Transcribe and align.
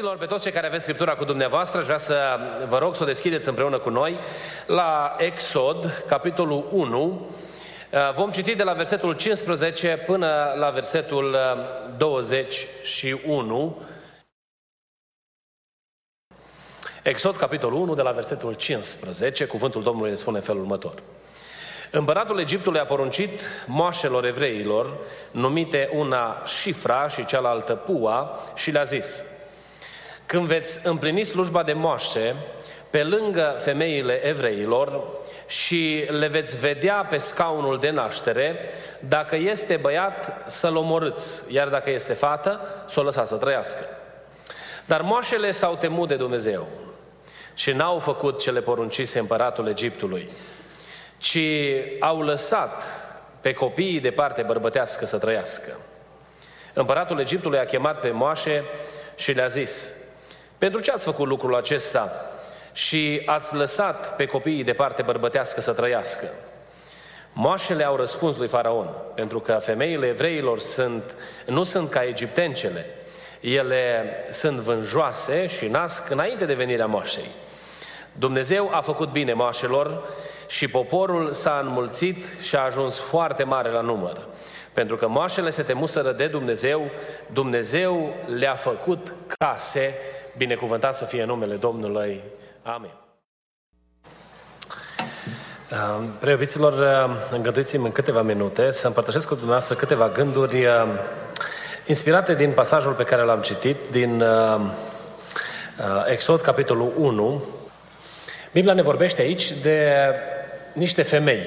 Preobiților, 0.00 0.28
pe 0.28 0.34
toți 0.34 0.44
cei 0.44 0.60
care 0.60 0.66
aveți 0.66 0.82
Scriptura 0.82 1.14
cu 1.14 1.24
dumneavoastră, 1.24 1.78
aș 1.78 1.84
vrea 1.84 1.98
să 1.98 2.38
vă 2.68 2.78
rog 2.78 2.94
să 2.96 3.02
o 3.02 3.06
deschideți 3.06 3.48
împreună 3.48 3.78
cu 3.78 3.90
noi 3.90 4.18
la 4.66 5.16
Exod, 5.18 6.04
capitolul 6.06 6.66
1. 6.70 7.30
Vom 8.14 8.30
citi 8.30 8.54
de 8.54 8.62
la 8.62 8.72
versetul 8.72 9.12
15 9.12 10.02
până 10.06 10.54
la 10.56 10.70
versetul 10.70 11.36
21. 11.96 13.82
Exod, 17.02 17.36
capitolul 17.36 17.80
1, 17.80 17.94
de 17.94 18.02
la 18.02 18.10
versetul 18.10 18.54
15, 18.54 19.44
cuvântul 19.44 19.82
Domnului 19.82 20.10
ne 20.10 20.16
spune 20.16 20.36
în 20.36 20.42
felul 20.42 20.60
următor. 20.60 21.02
Împăratul 21.90 22.40
Egiptului 22.40 22.80
a 22.80 22.84
poruncit 22.84 23.42
moașelor 23.66 24.24
evreilor, 24.24 24.96
numite 25.30 25.90
una 25.94 26.42
Șifra 26.46 27.08
și 27.08 27.24
cealaltă 27.24 27.74
Pua, 27.74 28.38
și 28.54 28.70
le-a 28.70 28.82
zis– 28.82 29.22
când 30.30 30.46
veți 30.46 30.86
împlini 30.86 31.24
slujba 31.24 31.62
de 31.62 31.72
moaște 31.72 32.36
pe 32.90 33.02
lângă 33.02 33.56
femeile 33.58 34.26
evreilor 34.26 35.02
și 35.46 36.04
le 36.08 36.26
veți 36.26 36.58
vedea 36.58 37.06
pe 37.10 37.18
scaunul 37.18 37.78
de 37.78 37.90
naștere, 37.90 38.56
dacă 39.00 39.36
este 39.36 39.76
băiat, 39.76 40.42
să-l 40.46 40.76
omorâți, 40.76 41.52
iar 41.52 41.68
dacă 41.68 41.90
este 41.90 42.12
fată, 42.12 42.60
să 42.86 43.00
o 43.00 43.02
lăsați 43.02 43.28
să 43.28 43.36
trăiască. 43.36 43.84
Dar 44.84 45.00
moașele 45.02 45.50
s-au 45.50 45.76
temut 45.76 46.08
de 46.08 46.16
Dumnezeu 46.16 46.68
și 47.54 47.72
n-au 47.72 47.98
făcut 47.98 48.40
ce 48.40 48.50
le 48.50 48.60
poruncise 48.60 49.18
împăratul 49.18 49.68
Egiptului, 49.68 50.30
ci 51.18 51.38
au 52.00 52.22
lăsat 52.22 52.82
pe 53.40 53.52
copiii 53.52 54.00
de 54.00 54.10
parte 54.10 54.42
bărbătească 54.42 55.06
să 55.06 55.18
trăiască. 55.18 55.78
Împăratul 56.72 57.20
Egiptului 57.20 57.58
a 57.58 57.64
chemat 57.64 58.00
pe 58.00 58.10
moașe 58.10 58.64
și 59.16 59.32
le-a 59.32 59.46
zis, 59.46 59.92
pentru 60.60 60.80
ce 60.80 60.90
ați 60.90 61.04
făcut 61.04 61.26
lucrul 61.26 61.54
acesta 61.54 62.12
și 62.72 63.22
ați 63.26 63.54
lăsat 63.54 64.16
pe 64.16 64.26
copiii 64.26 64.64
de 64.64 64.72
parte 64.72 65.02
bărbătească 65.02 65.60
să 65.60 65.72
trăiască? 65.72 66.26
Moașele 67.32 67.84
au 67.84 67.96
răspuns 67.96 68.36
lui 68.36 68.48
Faraon, 68.48 68.88
pentru 69.14 69.40
că 69.40 69.52
femeile 69.52 70.06
evreilor 70.06 70.58
sunt, 70.58 71.16
nu 71.46 71.62
sunt 71.62 71.90
ca 71.90 72.04
egiptencele. 72.04 72.86
Ele 73.40 74.14
sunt 74.30 74.58
vânjoase 74.58 75.46
și 75.46 75.66
nasc 75.66 76.10
înainte 76.10 76.44
de 76.44 76.54
venirea 76.54 76.86
moașei. 76.86 77.30
Dumnezeu 78.12 78.70
a 78.72 78.80
făcut 78.80 79.10
bine 79.10 79.32
moașelor 79.32 80.02
și 80.48 80.68
poporul 80.68 81.32
s-a 81.32 81.60
înmulțit 81.62 82.26
și 82.42 82.56
a 82.56 82.64
ajuns 82.64 82.98
foarte 82.98 83.44
mare 83.44 83.70
la 83.70 83.80
număr. 83.80 84.26
Pentru 84.72 84.96
că 84.96 85.08
moașele 85.08 85.50
se 85.50 85.62
temuseră 85.62 86.12
de 86.12 86.26
Dumnezeu, 86.26 86.90
Dumnezeu 87.32 88.14
le-a 88.38 88.54
făcut 88.54 89.14
case 89.38 89.94
Binecuvântat 90.40 90.96
să 90.96 91.04
fie 91.04 91.24
numele 91.24 91.54
Domnului. 91.54 92.20
Amin. 92.62 92.90
Preobiților, 96.18 96.74
îngăduiți-mi 97.30 97.84
în 97.84 97.92
câteva 97.92 98.22
minute 98.22 98.70
să 98.70 98.86
împărtășesc 98.86 99.26
cu 99.26 99.34
dumneavoastră 99.34 99.74
câteva 99.74 100.08
gânduri 100.08 100.64
uh, 100.64 100.72
inspirate 101.86 102.34
din 102.34 102.52
pasajul 102.52 102.92
pe 102.92 103.02
care 103.02 103.22
l-am 103.22 103.40
citit, 103.40 103.76
din 103.90 104.20
uh, 104.20 104.60
uh, 104.60 106.04
Exod, 106.10 106.40
capitolul 106.40 106.92
1. 106.96 107.42
Biblia 108.52 108.74
ne 108.74 108.82
vorbește 108.82 109.22
aici 109.22 109.52
de 109.52 109.96
niște 110.72 111.02
femei, 111.02 111.46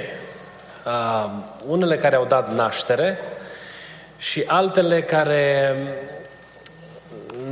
unele 1.66 1.98
care 1.98 2.16
au 2.16 2.26
dat 2.26 2.54
naștere 2.54 3.20
și 4.18 4.44
altele 4.48 5.04
care 5.04 5.76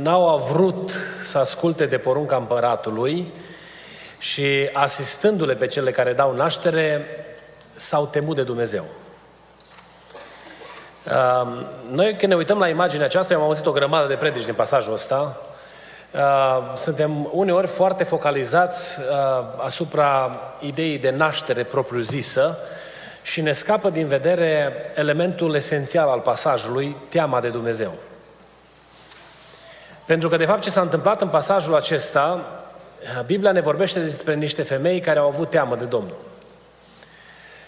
n-au 0.02 0.38
vrut 0.52 0.90
să 1.24 1.38
asculte 1.38 1.86
de 1.86 1.98
porunca 1.98 2.36
împăratului 2.36 3.32
și 4.18 4.70
asistându-le 4.72 5.54
pe 5.54 5.66
cele 5.66 5.90
care 5.90 6.12
dau 6.12 6.34
naștere, 6.34 7.06
s-au 7.74 8.06
temut 8.06 8.36
de 8.36 8.42
Dumnezeu. 8.42 8.84
Noi 11.90 12.16
când 12.16 12.32
ne 12.32 12.38
uităm 12.38 12.58
la 12.58 12.68
imaginea 12.68 13.06
aceasta, 13.06 13.32
eu 13.32 13.40
am 13.40 13.46
auzit 13.46 13.66
o 13.66 13.72
grămadă 13.72 14.06
de 14.06 14.14
predici 14.14 14.44
din 14.44 14.54
pasajul 14.54 14.92
ăsta, 14.92 15.40
suntem 16.76 17.28
uneori 17.30 17.66
foarte 17.66 18.04
focalizați 18.04 18.98
asupra 19.56 20.40
ideii 20.60 20.98
de 20.98 21.10
naștere 21.10 21.64
propriu-zisă 21.64 22.58
și 23.22 23.40
ne 23.40 23.52
scapă 23.52 23.90
din 23.90 24.06
vedere 24.06 24.72
elementul 24.94 25.54
esențial 25.54 26.08
al 26.08 26.20
pasajului, 26.20 26.96
teama 27.08 27.40
de 27.40 27.48
Dumnezeu. 27.48 27.92
Pentru 30.06 30.28
că, 30.28 30.36
de 30.36 30.44
fapt, 30.44 30.62
ce 30.62 30.70
s-a 30.70 30.80
întâmplat 30.80 31.20
în 31.20 31.28
pasajul 31.28 31.74
acesta, 31.74 32.46
Biblia 33.26 33.52
ne 33.52 33.60
vorbește 33.60 34.00
despre 34.00 34.34
niște 34.34 34.62
femei 34.62 35.00
care 35.00 35.18
au 35.18 35.26
avut 35.26 35.50
teamă 35.50 35.76
de 35.76 35.84
Domnul. 35.84 36.16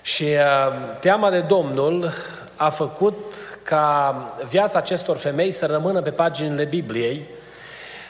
Și 0.03 0.23
uh, 0.25 0.99
teama 1.01 1.31
de 1.31 1.41
Domnul 1.41 2.13
a 2.57 2.69
făcut 2.69 3.35
ca 3.63 4.17
viața 4.49 4.79
acestor 4.79 5.17
femei 5.17 5.51
să 5.51 5.67
rămână 5.67 6.03
pe 6.03 6.11
paginile 6.11 6.65
Bibliei 6.65 7.27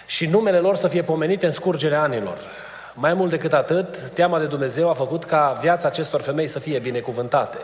și 0.07 0.27
numele 0.27 0.59
lor 0.59 0.77
să 0.77 0.89
fie 0.89 1.03
pomenite 1.03 1.47
în 1.47 1.53
scurgerea 1.53 2.03
anilor. 2.03 2.39
Mai 2.95 3.15
mult 3.15 3.31
decât 3.31 3.53
atât, 3.53 3.99
teama 3.99 4.39
de 4.39 4.45
Dumnezeu 4.45 4.89
a 4.89 4.93
făcut 4.93 5.25
ca 5.25 5.59
viața 5.61 5.89
acestor 5.89 6.21
femei 6.21 6.47
să 6.47 6.59
fie 6.59 6.79
binecuvântate. 6.79 7.59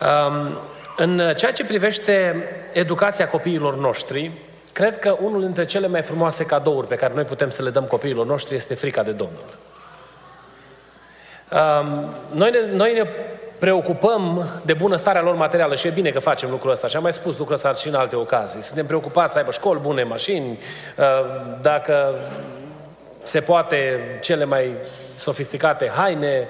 Um, 0.00 0.58
în 0.96 1.34
ceea 1.36 1.52
ce 1.52 1.64
privește 1.64 2.44
educația 2.72 3.28
copiilor 3.28 3.76
noștri, 3.76 4.30
Cred 4.74 4.98
că 4.98 5.16
unul 5.20 5.40
dintre 5.40 5.64
cele 5.64 5.86
mai 5.86 6.02
frumoase 6.02 6.44
cadouri 6.44 6.86
pe 6.86 6.94
care 6.94 7.14
noi 7.14 7.24
putem 7.24 7.50
să 7.50 7.62
le 7.62 7.70
dăm 7.70 7.84
copiilor 7.84 8.26
noștri 8.26 8.54
este 8.54 8.74
frica 8.74 9.02
de 9.02 9.10
Domnul. 9.10 9.58
Noi 12.30 12.50
ne, 12.50 12.76
noi 12.76 12.92
ne 12.92 13.10
preocupăm 13.58 14.44
de 14.64 14.72
bunăstarea 14.72 15.22
lor 15.22 15.34
materială 15.34 15.74
și 15.74 15.86
e 15.86 15.90
bine 15.90 16.10
că 16.10 16.20
facem 16.20 16.50
lucrul 16.50 16.70
ăsta 16.70 16.88
și 16.88 16.96
am 16.96 17.02
mai 17.02 17.12
spus 17.12 17.38
lucrul 17.38 17.54
ăsta 17.54 17.72
și 17.72 17.88
în 17.88 17.94
alte 17.94 18.16
ocazii. 18.16 18.62
Suntem 18.62 18.86
preocupați 18.86 19.32
să 19.32 19.38
aibă 19.38 19.50
școli 19.50 19.80
bune, 19.80 20.02
mașini, 20.02 20.58
dacă 21.62 22.14
se 23.22 23.40
poate 23.40 24.00
cele 24.22 24.44
mai 24.44 24.70
sofisticate 25.16 25.90
haine, 25.96 26.48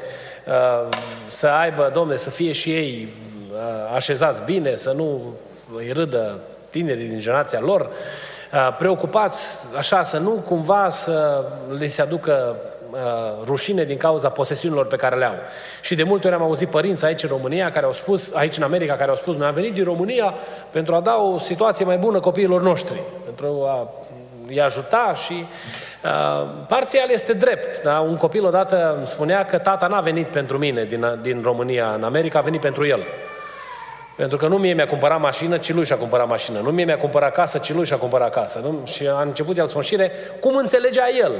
să 1.27 1.47
aibă, 1.47 1.91
domne, 1.93 2.17
să 2.17 2.31
fie 2.31 2.53
și 2.53 2.71
ei 2.71 3.09
așezați 3.95 4.43
bine, 4.43 4.75
să 4.75 4.93
nu 4.93 5.35
îi 5.77 5.93
râdă 5.93 6.41
tinerii 6.75 7.09
din 7.09 7.19
generația 7.19 7.61
lor, 7.61 7.81
uh, 7.81 8.77
preocupați 8.79 9.67
așa 9.77 10.03
să 10.03 10.19
nu 10.19 10.31
cumva 10.31 10.89
să 10.89 11.45
li 11.79 11.87
se 11.87 12.03
aducă 12.03 12.57
uh, 12.91 12.99
rușine 13.45 13.85
din 13.85 13.97
cauza 13.97 14.29
posesiunilor 14.29 14.87
pe 14.87 14.97
care 14.97 15.17
le 15.17 15.25
au. 15.25 15.35
Și 15.81 15.95
de 15.95 16.03
multe 16.03 16.27
ori 16.27 16.37
am 16.37 16.43
auzit 16.43 16.69
părinți 16.69 17.05
aici 17.05 17.23
în 17.23 17.29
România 17.29 17.71
care 17.71 17.87
au 17.87 17.93
spus, 17.93 18.35
aici 18.35 18.57
în 18.57 18.63
America, 18.63 18.95
care 18.95 19.11
au 19.11 19.17
spus, 19.17 19.37
noi 19.37 19.47
am 19.47 19.55
venit 19.55 19.75
din 19.75 19.85
România 19.85 20.35
pentru 20.71 20.95
a 20.95 21.01
da 21.01 21.17
o 21.17 21.39
situație 21.39 21.85
mai 21.85 21.97
bună 21.97 22.21
copiilor 22.21 22.63
noștri, 22.63 23.03
pentru 23.25 23.47
a 23.67 23.91
i 24.49 24.61
ajuta 24.61 25.15
și 25.25 25.47
uh, 26.05 26.49
parțial 26.69 27.11
este 27.11 27.33
drept. 27.33 27.83
Da? 27.83 27.99
Un 27.99 28.17
copil 28.17 28.45
odată 28.45 28.99
spunea 29.07 29.45
că 29.45 29.59
tata 29.59 29.87
n-a 29.87 30.01
venit 30.01 30.27
pentru 30.27 30.59
mine 30.59 30.85
din, 30.85 31.19
din 31.23 31.41
România 31.43 31.93
în 31.97 32.03
America, 32.05 32.39
a 32.39 32.43
venit 32.43 32.61
pentru 32.61 32.87
el. 32.87 33.01
Pentru 34.17 34.37
că 34.37 34.47
nu 34.47 34.59
mie 34.59 34.73
mi-a 34.73 34.87
cumpărat 34.87 35.21
mașină, 35.21 35.59
ci 35.59 35.73
lui 35.73 35.85
și-a 35.85 35.97
cumpărat 35.97 36.29
mașină. 36.29 36.61
Nu 36.61 36.71
mie 36.71 36.85
mi-a 36.85 36.99
cumpărat 36.99 37.33
casă, 37.33 37.59
ci 37.59 37.73
lui 37.73 37.85
și-a 37.85 37.97
cumpărat 37.97 38.33
casă. 38.33 38.61
Nu? 38.63 38.81
Și 38.85 39.07
a 39.07 39.21
început 39.21 39.57
el 39.59 39.67
să 39.67 40.11
cum 40.41 40.57
înțelegea 40.57 41.05
el. 41.19 41.33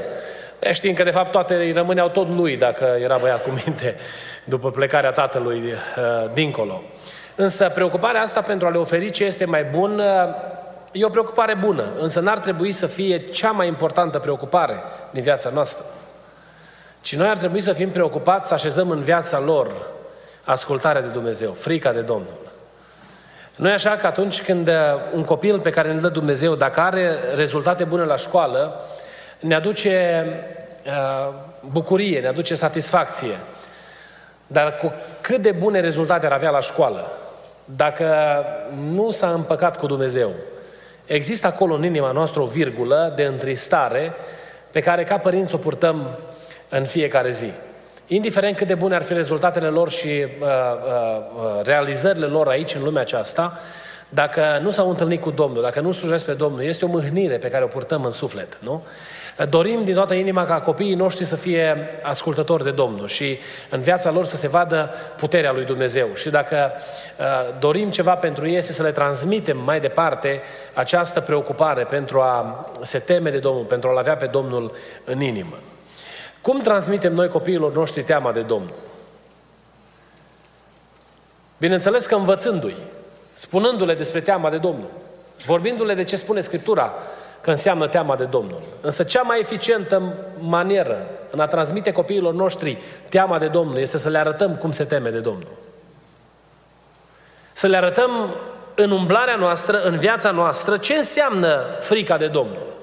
Știind 0.71 0.97
că 0.97 1.03
de 1.03 1.09
fapt 1.09 1.31
toate 1.31 1.53
îi 1.53 1.71
rămâneau 1.71 2.09
tot 2.09 2.29
lui 2.29 2.57
dacă 2.57 2.97
era 3.01 3.17
băiat 3.17 3.43
cu 3.43 3.49
minte 3.65 3.95
după 4.53 4.71
plecarea 4.71 5.11
tatălui 5.11 5.61
uh, 5.63 6.29
dincolo. 6.33 6.81
Însă 7.35 7.71
preocuparea 7.73 8.21
asta 8.21 8.41
pentru 8.41 8.67
a 8.67 8.69
le 8.69 8.77
oferi 8.77 9.09
ce 9.09 9.23
este 9.23 9.45
mai 9.45 9.63
bun 9.63 9.99
uh, 9.99 10.35
e 10.91 11.05
o 11.05 11.09
preocupare 11.09 11.55
bună, 11.55 11.85
însă 11.99 12.19
n-ar 12.19 12.37
trebui 12.37 12.71
să 12.71 12.87
fie 12.87 13.17
cea 13.17 13.51
mai 13.51 13.67
importantă 13.67 14.19
preocupare 14.19 14.83
din 15.11 15.23
viața 15.23 15.49
noastră. 15.49 15.85
Ci 17.01 17.15
noi 17.15 17.27
ar 17.27 17.37
trebui 17.37 17.61
să 17.61 17.73
fim 17.73 17.89
preocupați 17.89 18.47
să 18.47 18.53
așezăm 18.53 18.89
în 18.89 19.01
viața 19.01 19.39
lor 19.39 19.71
ascultarea 20.43 21.01
de 21.01 21.07
Dumnezeu, 21.07 21.51
frica 21.51 21.91
de 21.91 22.01
Domnul. 22.01 22.44
Nu 23.55 23.69
e 23.69 23.73
așa 23.73 23.89
că 23.89 24.07
atunci 24.07 24.41
când 24.41 24.67
uh, 24.67 24.73
un 25.13 25.23
copil 25.23 25.59
pe 25.59 25.69
care 25.69 25.91
îl 25.91 25.99
dă 25.99 26.09
Dumnezeu, 26.09 26.55
dacă 26.55 26.79
are 26.79 27.19
rezultate 27.35 27.83
bune 27.83 28.03
la 28.03 28.15
școală, 28.15 28.81
ne 29.39 29.55
aduce 29.55 30.25
uh, 30.85 31.33
bucurie, 31.71 32.19
ne 32.19 32.27
aduce 32.27 32.55
satisfacție. 32.55 33.37
Dar 34.47 34.75
cu 34.75 34.93
cât 35.21 35.41
de 35.41 35.51
bune 35.51 35.79
rezultate 35.79 36.25
ar 36.25 36.31
avea 36.31 36.49
la 36.49 36.59
școală, 36.59 37.11
dacă 37.65 38.05
nu 38.91 39.11
s-a 39.11 39.31
împăcat 39.31 39.77
cu 39.77 39.87
Dumnezeu, 39.87 40.31
există 41.05 41.47
acolo 41.47 41.73
în 41.73 41.83
inima 41.83 42.11
noastră 42.11 42.41
o 42.41 42.45
virgulă 42.45 43.13
de 43.15 43.23
întristare 43.23 44.13
pe 44.71 44.79
care 44.79 45.03
ca 45.03 45.17
părinți 45.17 45.55
o 45.55 45.57
purtăm 45.57 46.09
în 46.69 46.85
fiecare 46.85 47.29
zi. 47.29 47.51
Indiferent 48.07 48.57
cât 48.57 48.67
de 48.67 48.75
bune 48.75 48.95
ar 48.95 49.03
fi 49.03 49.13
rezultatele 49.13 49.67
lor 49.67 49.89
și 49.89 50.07
uh, 50.07 50.27
uh, 50.39 50.47
uh, 51.35 51.61
realizările 51.63 52.25
lor 52.25 52.47
aici, 52.47 52.73
în 52.73 52.83
lumea 52.83 53.01
aceasta, 53.01 53.59
dacă 54.09 54.59
nu 54.61 54.69
s-au 54.69 54.89
întâlnit 54.89 55.21
cu 55.21 55.31
Domnul, 55.31 55.61
dacă 55.61 55.79
nu 55.79 55.91
slujesc 55.91 56.25
pe 56.25 56.33
Domnul, 56.33 56.63
este 56.63 56.85
o 56.85 56.87
mâhnire 56.87 57.37
pe 57.37 57.47
care 57.47 57.63
o 57.63 57.67
purtăm 57.67 58.03
în 58.03 58.11
suflet, 58.11 58.57
nu? 58.61 58.83
Dorim 59.49 59.83
din 59.83 59.93
toată 59.93 60.13
inima 60.13 60.45
ca 60.45 60.61
copiii 60.61 60.93
noștri 60.93 61.25
să 61.25 61.35
fie 61.35 61.89
ascultători 62.01 62.63
de 62.63 62.71
Domnul 62.71 63.07
și 63.07 63.39
în 63.69 63.81
viața 63.81 64.11
lor 64.11 64.25
să 64.25 64.35
se 64.35 64.47
vadă 64.47 64.93
puterea 65.17 65.51
lui 65.51 65.65
Dumnezeu. 65.65 66.07
Și 66.15 66.29
dacă 66.29 66.71
uh, 67.19 67.25
dorim 67.59 67.89
ceva 67.89 68.13
pentru 68.13 68.47
ei, 68.47 68.55
este 68.55 68.71
să 68.71 68.83
le 68.83 68.91
transmitem 68.91 69.57
mai 69.57 69.79
departe 69.79 70.41
această 70.73 71.19
preocupare 71.19 71.83
pentru 71.83 72.19
a 72.19 72.65
se 72.81 72.99
teme 72.99 73.29
de 73.29 73.37
Domnul, 73.37 73.63
pentru 73.63 73.89
a-L 73.89 73.97
avea 73.97 74.15
pe 74.15 74.25
Domnul 74.25 74.71
în 75.03 75.21
inimă. 75.21 75.55
Cum 76.45 76.59
transmitem 76.59 77.13
noi 77.13 77.27
copiilor 77.27 77.73
noștri 77.73 78.03
teama 78.03 78.31
de 78.31 78.41
Domnul? 78.41 78.73
Bineînțeles 81.57 82.05
că 82.05 82.15
învățându-i, 82.15 82.75
spunându-le 83.33 83.93
despre 83.93 84.21
teama 84.21 84.49
de 84.49 84.57
Domnul, 84.57 84.89
vorbindu-le 85.45 85.93
de 85.93 86.03
ce 86.03 86.15
spune 86.15 86.41
Scriptura 86.41 86.93
că 87.41 87.49
înseamnă 87.49 87.87
teama 87.87 88.15
de 88.15 88.23
Domnul. 88.23 88.61
Însă 88.81 89.03
cea 89.03 89.21
mai 89.21 89.39
eficientă 89.39 90.13
manieră 90.39 91.07
în 91.29 91.39
a 91.39 91.47
transmite 91.47 91.91
copiilor 91.91 92.33
noștri 92.33 92.77
teama 93.09 93.39
de 93.39 93.47
Domnul 93.47 93.77
este 93.77 93.97
să 93.97 94.09
le 94.09 94.17
arătăm 94.17 94.55
cum 94.55 94.71
se 94.71 94.83
teme 94.83 95.09
de 95.09 95.19
Domnul. 95.19 95.51
Să 97.53 97.67
le 97.67 97.77
arătăm 97.77 98.35
în 98.75 98.91
umblarea 98.91 99.35
noastră, 99.35 99.81
în 99.81 99.97
viața 99.97 100.31
noastră, 100.31 100.77
ce 100.77 100.93
înseamnă 100.93 101.63
frica 101.79 102.17
de 102.17 102.27
Domnul. 102.27 102.74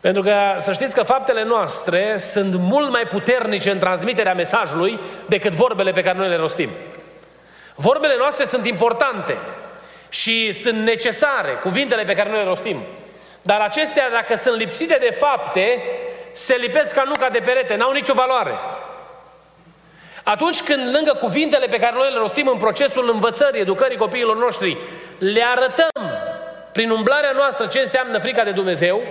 Pentru 0.00 0.22
că 0.22 0.34
să 0.58 0.72
știți 0.72 0.94
că 0.94 1.02
faptele 1.02 1.44
noastre 1.44 2.16
sunt 2.16 2.54
mult 2.54 2.90
mai 2.90 3.02
puternice 3.02 3.70
în 3.70 3.78
transmiterea 3.78 4.34
mesajului 4.34 5.00
decât 5.26 5.52
vorbele 5.52 5.92
pe 5.92 6.02
care 6.02 6.18
noi 6.18 6.28
le 6.28 6.36
rostim. 6.36 6.70
Vorbele 7.74 8.14
noastre 8.18 8.44
sunt 8.44 8.66
importante 8.66 9.36
și 10.08 10.52
sunt 10.52 10.78
necesare, 10.78 11.50
cuvintele 11.62 12.04
pe 12.04 12.14
care 12.14 12.30
noi 12.30 12.38
le 12.38 12.48
rostim. 12.48 12.82
Dar 13.42 13.60
acestea, 13.60 14.10
dacă 14.10 14.36
sunt 14.36 14.56
lipsite 14.56 14.96
de 15.00 15.16
fapte, 15.18 15.82
se 16.32 16.54
lipesc 16.54 16.94
ca 16.94 17.02
nuca 17.06 17.28
de 17.28 17.38
perete, 17.38 17.76
n-au 17.76 17.92
nicio 17.92 18.14
valoare. 18.14 18.54
Atunci 20.24 20.62
când 20.62 20.94
lângă 20.94 21.16
cuvintele 21.20 21.66
pe 21.66 21.78
care 21.78 21.94
noi 21.94 22.12
le 22.12 22.18
rostim 22.18 22.48
în 22.48 22.56
procesul 22.56 23.10
învățării, 23.12 23.60
educării 23.60 23.96
copiilor 23.96 24.36
noștri, 24.36 24.76
le 25.18 25.44
arătăm 25.54 26.18
prin 26.72 26.90
umblarea 26.90 27.32
noastră 27.32 27.66
ce 27.66 27.78
înseamnă 27.78 28.18
frica 28.18 28.44
de 28.44 28.50
Dumnezeu, 28.50 29.02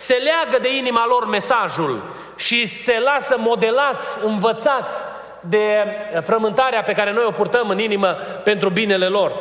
se 0.00 0.14
leagă 0.14 0.58
de 0.62 0.76
inima 0.76 1.06
lor 1.06 1.26
mesajul 1.26 2.02
și 2.36 2.66
se 2.66 2.98
lasă 2.98 3.36
modelați, 3.38 4.24
învățați 4.24 5.04
de 5.40 5.84
frământarea 6.22 6.82
pe 6.82 6.92
care 6.92 7.12
noi 7.12 7.24
o 7.26 7.30
purtăm 7.30 7.68
în 7.68 7.78
inimă 7.78 8.16
pentru 8.44 8.68
binele 8.68 9.06
lor. 9.06 9.32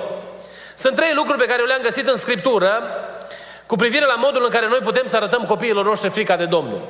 Sunt 0.75 0.95
trei 0.95 1.13
lucruri 1.13 1.37
pe 1.37 1.45
care 1.45 1.63
le-am 1.63 1.81
găsit 1.81 2.07
în 2.07 2.15
Scriptură 2.15 2.81
cu 3.65 3.75
privire 3.75 4.05
la 4.05 4.15
modul 4.15 4.43
în 4.43 4.49
care 4.49 4.67
noi 4.67 4.79
putem 4.79 5.05
să 5.05 5.15
arătăm 5.15 5.43
copiilor 5.47 5.85
noștri 5.85 6.09
frica 6.09 6.35
de 6.35 6.45
Domnul. 6.45 6.81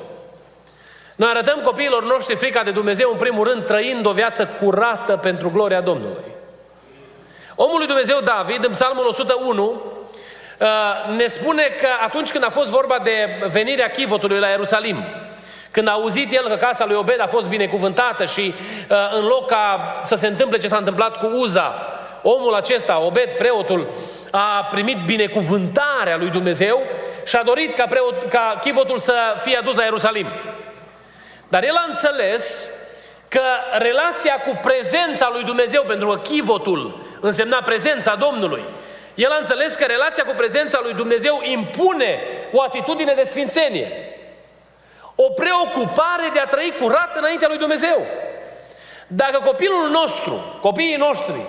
Noi 1.16 1.30
arătăm 1.30 1.60
copiilor 1.64 2.04
noștri 2.04 2.36
frica 2.36 2.64
de 2.64 2.72
Dumnezeu, 2.72 3.10
în 3.12 3.18
primul 3.18 3.48
rând, 3.48 3.66
trăind 3.66 4.06
o 4.06 4.12
viață 4.12 4.48
curată 4.62 5.18
pentru 5.18 5.50
gloria 5.50 5.82
Domnului. 5.82 6.24
Omul 7.56 7.78
lui 7.78 7.88
Dumnezeu 7.88 8.20
David, 8.24 8.64
în 8.64 8.72
Psalmul 8.72 9.08
101, 9.08 9.64
uh, 9.64 9.89
ne 11.16 11.28
spune 11.28 11.64
că 11.64 11.88
atunci 12.04 12.32
când 12.32 12.44
a 12.44 12.50
fost 12.50 12.70
vorba 12.70 13.00
de 13.04 13.44
venirea 13.52 13.88
chivotului 13.88 14.40
la 14.40 14.48
Ierusalim, 14.48 15.04
când 15.72 15.88
a 15.88 15.92
auzit 15.92 16.34
el 16.34 16.48
că 16.48 16.56
casa 16.56 16.86
lui 16.86 16.96
Obed 16.96 17.22
a 17.22 17.28
fost 17.28 17.48
binecuvântată 17.48 18.26
și 18.26 18.54
uh, 18.90 18.98
în 19.12 19.26
loc 19.26 19.48
ca 19.48 19.98
să 20.02 20.16
se 20.16 20.28
întâmple 20.28 20.58
ce 20.58 20.68
s-a 20.68 20.78
întâmplat 20.78 21.18
cu 21.18 21.26
Uza, 21.26 21.74
omul 22.22 22.54
acesta, 22.54 23.00
Obed, 23.00 23.30
preotul, 23.38 23.88
a 24.32 24.68
primit 24.70 24.98
binecuvântarea 25.06 26.18
lui 26.18 26.30
Dumnezeu 26.30 26.82
și 27.26 27.36
a 27.36 27.44
dorit 27.44 27.76
ca, 27.76 27.86
preot, 27.86 28.30
ca 28.30 28.58
chivotul 28.62 29.00
să 29.00 29.14
fie 29.42 29.58
adus 29.58 29.76
la 29.76 29.84
Ierusalim. 29.84 30.28
Dar 31.48 31.64
el 31.64 31.76
a 31.76 31.86
înțeles 31.88 32.70
că 33.28 33.42
relația 33.78 34.34
cu 34.34 34.60
prezența 34.62 35.30
lui 35.34 35.44
Dumnezeu, 35.44 35.84
pentru 35.88 36.08
că 36.08 36.18
chivotul 36.18 37.02
însemna 37.20 37.58
prezența 37.58 38.16
Domnului, 38.16 38.62
el 39.24 39.32
a 39.32 39.38
înțeles 39.38 39.76
că 39.76 39.86
relația 39.86 40.24
cu 40.24 40.34
prezența 40.36 40.80
lui 40.84 40.94
Dumnezeu 40.94 41.42
impune 41.44 42.20
o 42.52 42.62
atitudine 42.62 43.14
de 43.14 43.24
sfințenie. 43.24 43.92
O 45.16 45.30
preocupare 45.30 46.30
de 46.34 46.40
a 46.40 46.46
trăi 46.46 46.74
curat 46.82 47.16
înaintea 47.16 47.48
lui 47.48 47.58
Dumnezeu. 47.58 48.06
Dacă 49.08 49.40
copilul 49.46 49.90
nostru, 49.90 50.58
copiii 50.62 50.96
noștri, 50.96 51.42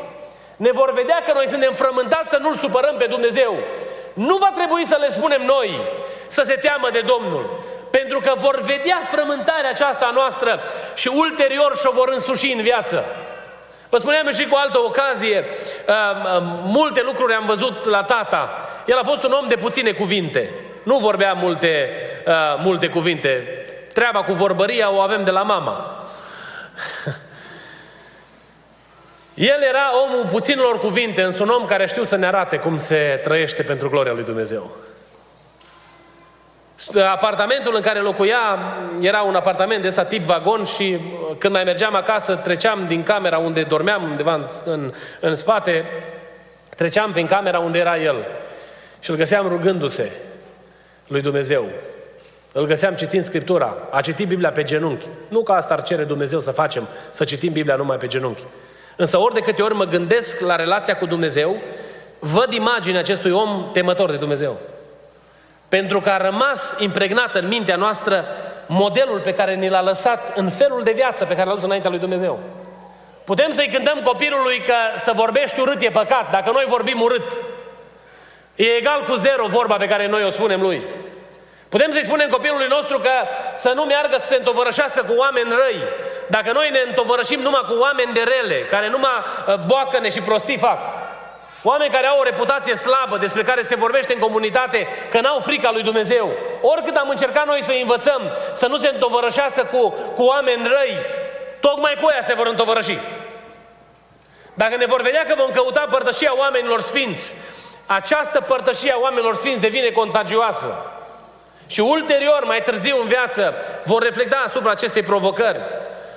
ne 0.57 0.71
vor 0.71 0.93
vedea 0.93 1.23
că 1.27 1.33
noi 1.33 1.49
suntem 1.49 1.73
frământați 1.73 2.29
să 2.29 2.39
nu-L 2.41 2.57
supărăm 2.57 2.97
pe 2.97 3.07
Dumnezeu. 3.07 3.59
Nu 4.13 4.37
va 4.37 4.53
trebui 4.55 4.87
să 4.87 4.97
le 5.01 5.11
spunem 5.11 5.43
noi 5.45 5.81
să 6.27 6.43
se 6.43 6.55
teamă 6.55 6.89
de 6.93 7.01
Domnul. 7.01 7.65
Pentru 7.91 8.21
că 8.21 8.33
vor 8.37 8.61
vedea 8.61 9.01
frământarea 9.11 9.71
aceasta 9.71 10.11
noastră 10.15 10.63
și 10.95 11.09
ulterior 11.15 11.77
și-o 11.77 11.91
vor 11.91 12.09
însuși 12.09 12.53
în 12.53 12.63
viață. 12.63 13.05
Vă 13.91 13.97
spuneam 13.97 14.31
și 14.31 14.47
cu 14.47 14.57
altă 14.57 14.79
ocazie, 14.79 15.39
uh, 15.39 15.95
uh, 15.95 16.43
multe 16.63 17.03
lucruri 17.03 17.33
am 17.33 17.47
văzut 17.47 17.85
la 17.85 18.03
tata. 18.03 18.69
El 18.87 18.99
a 18.99 19.03
fost 19.03 19.23
un 19.23 19.33
om 19.33 19.49
de 19.49 19.57
puține 19.57 19.93
cuvinte. 19.93 20.51
Nu 20.83 20.99
vorbea 20.99 21.33
multe, 21.33 21.91
uh, 22.27 22.33
multe 22.63 22.89
cuvinte. 22.89 23.47
Treaba 23.93 24.23
cu 24.23 24.33
vorbăria 24.33 24.93
o 24.93 24.99
avem 24.99 25.25
de 25.25 25.31
la 25.31 25.43
mama. 25.43 26.05
El 29.35 29.63
era 29.69 29.91
omul 30.05 30.27
puținilor 30.31 30.79
cuvinte, 30.79 31.23
însă 31.23 31.43
un 31.43 31.49
om 31.49 31.65
care 31.65 31.87
știu 31.87 32.05
să 32.05 32.17
ne 32.17 32.27
arate 32.27 32.57
cum 32.57 32.77
se 32.77 33.21
trăiește 33.25 33.63
pentru 33.63 33.89
gloria 33.89 34.13
lui 34.13 34.25
Dumnezeu. 34.25 34.71
Apartamentul 37.11 37.75
în 37.75 37.81
care 37.81 37.99
locuia 37.99 38.59
era 39.01 39.23
un 39.23 39.35
apartament 39.35 39.83
de 39.83 39.89
ăsta 39.89 40.05
tip 40.05 40.25
vagon 40.25 40.65
și 40.65 40.99
când 41.39 41.55
mai 41.55 41.65
mergeam 41.65 41.95
acasă, 41.95 42.35
treceam 42.35 42.85
din 42.87 43.03
camera 43.03 43.39
unde 43.39 43.63
dormeam, 43.63 44.03
undeva 44.03 44.35
în, 44.35 44.47
în, 44.65 44.93
în 45.21 45.35
spate, 45.35 45.85
treceam 46.77 47.13
prin 47.13 47.27
camera 47.27 47.59
unde 47.59 47.79
era 47.79 47.99
el 47.99 48.27
și 49.01 49.11
îl 49.11 49.17
găseam 49.17 49.49
rugându-se 49.49 50.13
lui 51.07 51.21
Dumnezeu. 51.21 51.67
Îl 52.53 52.67
găseam 52.67 52.95
citind 52.95 53.25
Scriptura, 53.25 53.77
a 53.91 54.01
citit 54.01 54.29
Biblia 54.29 54.51
pe 54.51 54.63
genunchi. 54.63 55.07
Nu 55.29 55.43
că 55.43 55.53
asta 55.53 55.75
ar 55.75 55.83
cere 55.83 56.05
Dumnezeu 56.05 56.41
să 56.41 56.51
facem, 56.51 56.89
să 57.11 57.25
citim 57.25 57.53
Biblia 57.53 57.77
numai 57.77 57.97
pe 57.97 58.07
genunchi. 58.07 58.43
Însă 58.97 59.19
ori 59.19 59.35
de 59.35 59.41
câte 59.41 59.63
ori 59.63 59.75
mă 59.75 59.85
gândesc 59.85 60.41
la 60.41 60.57
relația 60.57 60.97
cu 60.97 61.07
Dumnezeu, 61.07 61.57
văd 62.19 62.53
imaginea 62.53 63.01
acestui 63.01 63.31
om 63.31 63.71
temător 63.73 64.11
de 64.11 64.17
Dumnezeu. 64.17 64.59
Pentru 65.71 66.01
că 66.01 66.11
a 66.11 66.17
rămas 66.17 66.77
impregnat 66.79 67.35
în 67.35 67.49
mintea 67.49 67.77
noastră 67.77 68.25
modelul 68.67 69.21
pe 69.21 69.35
care 69.35 69.55
ni 69.55 69.69
l-a 69.69 69.83
lăsat 69.83 70.37
în 70.37 70.49
felul 70.49 70.83
de 70.83 70.93
viață 70.93 71.25
pe 71.25 71.35
care 71.35 71.49
l-a 71.49 71.55
dus 71.55 71.63
înaintea 71.63 71.91
lui 71.91 71.99
Dumnezeu. 71.99 72.39
Putem 73.25 73.51
să-i 73.51 73.71
cântăm 73.73 74.01
copilului 74.05 74.63
că 74.63 74.75
să 74.97 75.13
vorbești 75.15 75.61
urât 75.61 75.83
e 75.83 75.91
păcat, 75.91 76.31
dacă 76.31 76.51
noi 76.51 76.65
vorbim 76.69 77.01
urât. 77.01 77.33
E 78.57 78.65
egal 78.65 79.03
cu 79.03 79.15
zero 79.15 79.47
vorba 79.47 79.77
pe 79.77 79.89
care 79.89 80.09
noi 80.09 80.25
o 80.25 80.31
spunem 80.31 80.61
lui. 80.61 80.83
Putem 81.69 81.91
să-i 81.91 82.05
spunem 82.05 82.29
copilului 82.29 82.67
nostru 82.69 82.99
că 82.99 83.11
să 83.57 83.73
nu 83.75 83.83
meargă 83.83 84.17
să 84.19 84.27
se 84.27 84.37
întovărășească 84.37 85.03
cu 85.03 85.15
oameni 85.19 85.51
răi. 85.51 85.83
Dacă 86.27 86.53
noi 86.53 86.71
ne 86.71 86.79
întovărășim 86.87 87.41
numai 87.41 87.65
cu 87.69 87.75
oameni 87.81 88.13
de 88.13 88.23
rele, 88.23 88.61
care 88.61 88.89
numai 88.89 89.11
uh, 89.47 89.55
boacăne 89.67 90.09
și 90.09 90.21
prostii 90.21 90.59
fac. 90.59 90.79
Oameni 91.63 91.93
care 91.93 92.07
au 92.07 92.19
o 92.19 92.23
reputație 92.23 92.75
slabă, 92.75 93.17
despre 93.17 93.43
care 93.43 93.63
se 93.63 93.75
vorbește 93.75 94.13
în 94.13 94.19
comunitate 94.19 94.89
că 95.11 95.21
n-au 95.21 95.39
frica 95.39 95.71
lui 95.71 95.83
Dumnezeu. 95.83 96.33
Oricât 96.61 96.97
am 96.97 97.09
încercat 97.09 97.47
noi 97.47 97.63
să 97.63 97.73
învățăm 97.81 98.23
să 98.55 98.67
nu 98.67 98.77
se 98.77 98.89
întovărășească 98.89 99.69
cu, 99.73 99.89
cu 100.15 100.23
oameni 100.23 100.63
răi, 100.63 100.97
tocmai 101.61 101.99
cu 102.01 102.09
ea 102.15 102.23
se 102.23 102.35
vor 102.35 102.47
întovărăși. 102.47 102.99
Dacă 104.55 104.77
ne 104.77 104.87
vor 104.87 105.03
vedea 105.03 105.25
că 105.25 105.35
vom 105.37 105.51
căuta 105.51 105.87
părtășia 105.91 106.33
oamenilor 106.37 106.81
sfinți, 106.81 107.35
această 107.87 108.41
părtășie 108.41 108.93
a 108.93 109.01
oamenilor 109.01 109.35
sfinți 109.35 109.61
devine 109.61 109.89
contagioasă. 109.91 110.93
Și 111.67 111.81
ulterior, 111.81 112.45
mai 112.45 112.63
târziu 112.63 113.01
în 113.01 113.09
viață, 113.09 113.55
vor 113.85 114.03
reflecta 114.03 114.43
asupra 114.47 114.71
acestei 114.71 115.03
provocări. 115.03 115.59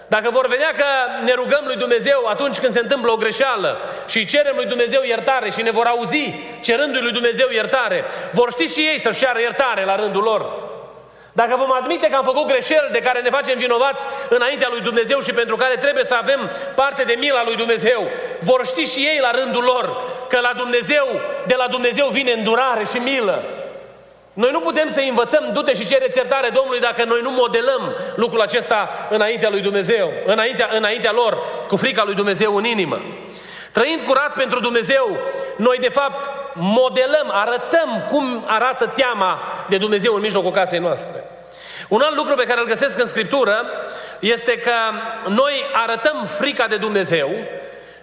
Dacă 0.07 0.29
vor 0.29 0.47
vedea 0.47 0.71
că 0.77 0.85
ne 1.23 1.33
rugăm 1.33 1.63
lui 1.65 1.75
Dumnezeu 1.75 2.25
atunci 2.25 2.59
când 2.59 2.73
se 2.73 2.79
întâmplă 2.79 3.11
o 3.11 3.15
greșeală 3.15 3.77
și 4.07 4.25
cerem 4.25 4.55
lui 4.55 4.65
Dumnezeu 4.65 5.01
iertare 5.03 5.49
și 5.49 5.61
ne 5.61 5.71
vor 5.71 5.85
auzi 5.85 6.33
cerându-i 6.61 7.01
lui 7.01 7.11
Dumnezeu 7.11 7.47
iertare, 7.51 8.03
vor 8.31 8.51
ști 8.51 8.73
și 8.73 8.79
ei 8.79 8.99
să-și 8.99 9.19
ceară 9.19 9.39
iertare 9.39 9.85
la 9.85 9.95
rândul 9.95 10.23
lor. 10.23 10.71
Dacă 11.31 11.55
vom 11.55 11.71
admite 11.71 12.07
că 12.07 12.15
am 12.15 12.23
făcut 12.23 12.47
greșeli 12.47 12.89
de 12.91 12.99
care 12.99 13.21
ne 13.21 13.29
facem 13.29 13.57
vinovați 13.57 14.05
înaintea 14.29 14.67
lui 14.71 14.81
Dumnezeu 14.81 15.19
și 15.19 15.33
pentru 15.33 15.55
care 15.55 15.75
trebuie 15.75 16.03
să 16.03 16.15
avem 16.15 16.51
parte 16.75 17.03
de 17.03 17.15
mila 17.19 17.43
lui 17.43 17.55
Dumnezeu, 17.55 18.09
vor 18.39 18.65
ști 18.65 18.83
și 18.83 18.99
ei 18.99 19.19
la 19.21 19.31
rândul 19.31 19.63
lor 19.63 20.01
că 20.29 20.39
la 20.39 20.53
Dumnezeu, 20.57 21.07
de 21.47 21.55
la 21.57 21.67
Dumnezeu 21.67 22.07
vine 22.07 22.31
îndurare 22.31 22.85
și 22.91 22.97
milă. 22.97 23.43
Noi 24.33 24.51
nu 24.51 24.59
putem 24.59 24.91
să 24.91 24.99
învățăm, 25.09 25.49
du-te 25.53 25.73
și 25.73 25.85
cere 25.85 26.07
iertare 26.15 26.49
Domnului 26.49 26.79
dacă 26.79 27.03
noi 27.03 27.21
nu 27.21 27.31
modelăm 27.31 27.95
lucrul 28.15 28.41
acesta 28.41 29.07
înaintea 29.09 29.49
lui 29.49 29.61
Dumnezeu, 29.61 30.11
înaintea, 30.25 30.69
înaintea 30.71 31.11
lor, 31.11 31.37
cu 31.67 31.75
frica 31.75 32.03
lui 32.03 32.15
Dumnezeu 32.15 32.55
în 32.55 32.63
inimă. 32.63 33.01
Trăind 33.71 34.01
curat 34.05 34.33
pentru 34.33 34.59
Dumnezeu, 34.59 35.17
noi 35.55 35.77
de 35.77 35.89
fapt 35.89 36.29
modelăm, 36.53 37.29
arătăm 37.31 38.05
cum 38.11 38.43
arată 38.47 38.85
teama 38.85 39.39
de 39.69 39.77
Dumnezeu 39.77 40.13
în 40.15 40.21
mijlocul 40.21 40.51
casei 40.51 40.79
noastre. 40.79 41.23
Un 41.87 42.01
alt 42.01 42.15
lucru 42.15 42.35
pe 42.35 42.43
care 42.43 42.59
îl 42.59 42.65
găsesc 42.65 42.99
în 42.99 43.07
Scriptură 43.07 43.65
este 44.19 44.57
că 44.57 44.71
noi 45.27 45.53
arătăm 45.73 46.25
frica 46.25 46.67
de 46.67 46.77
Dumnezeu 46.77 47.29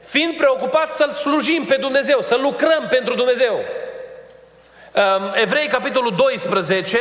fiind 0.00 0.37
preocupați 0.37 0.96
să-L 0.96 1.10
slujim 1.10 1.64
pe 1.64 1.76
Dumnezeu, 1.80 2.20
să 2.20 2.38
lucrăm 2.42 2.87
pentru 2.90 3.14
Dumnezeu. 3.14 3.64
Evrei, 5.35 5.66
capitolul 5.66 6.14
12, 6.16 6.99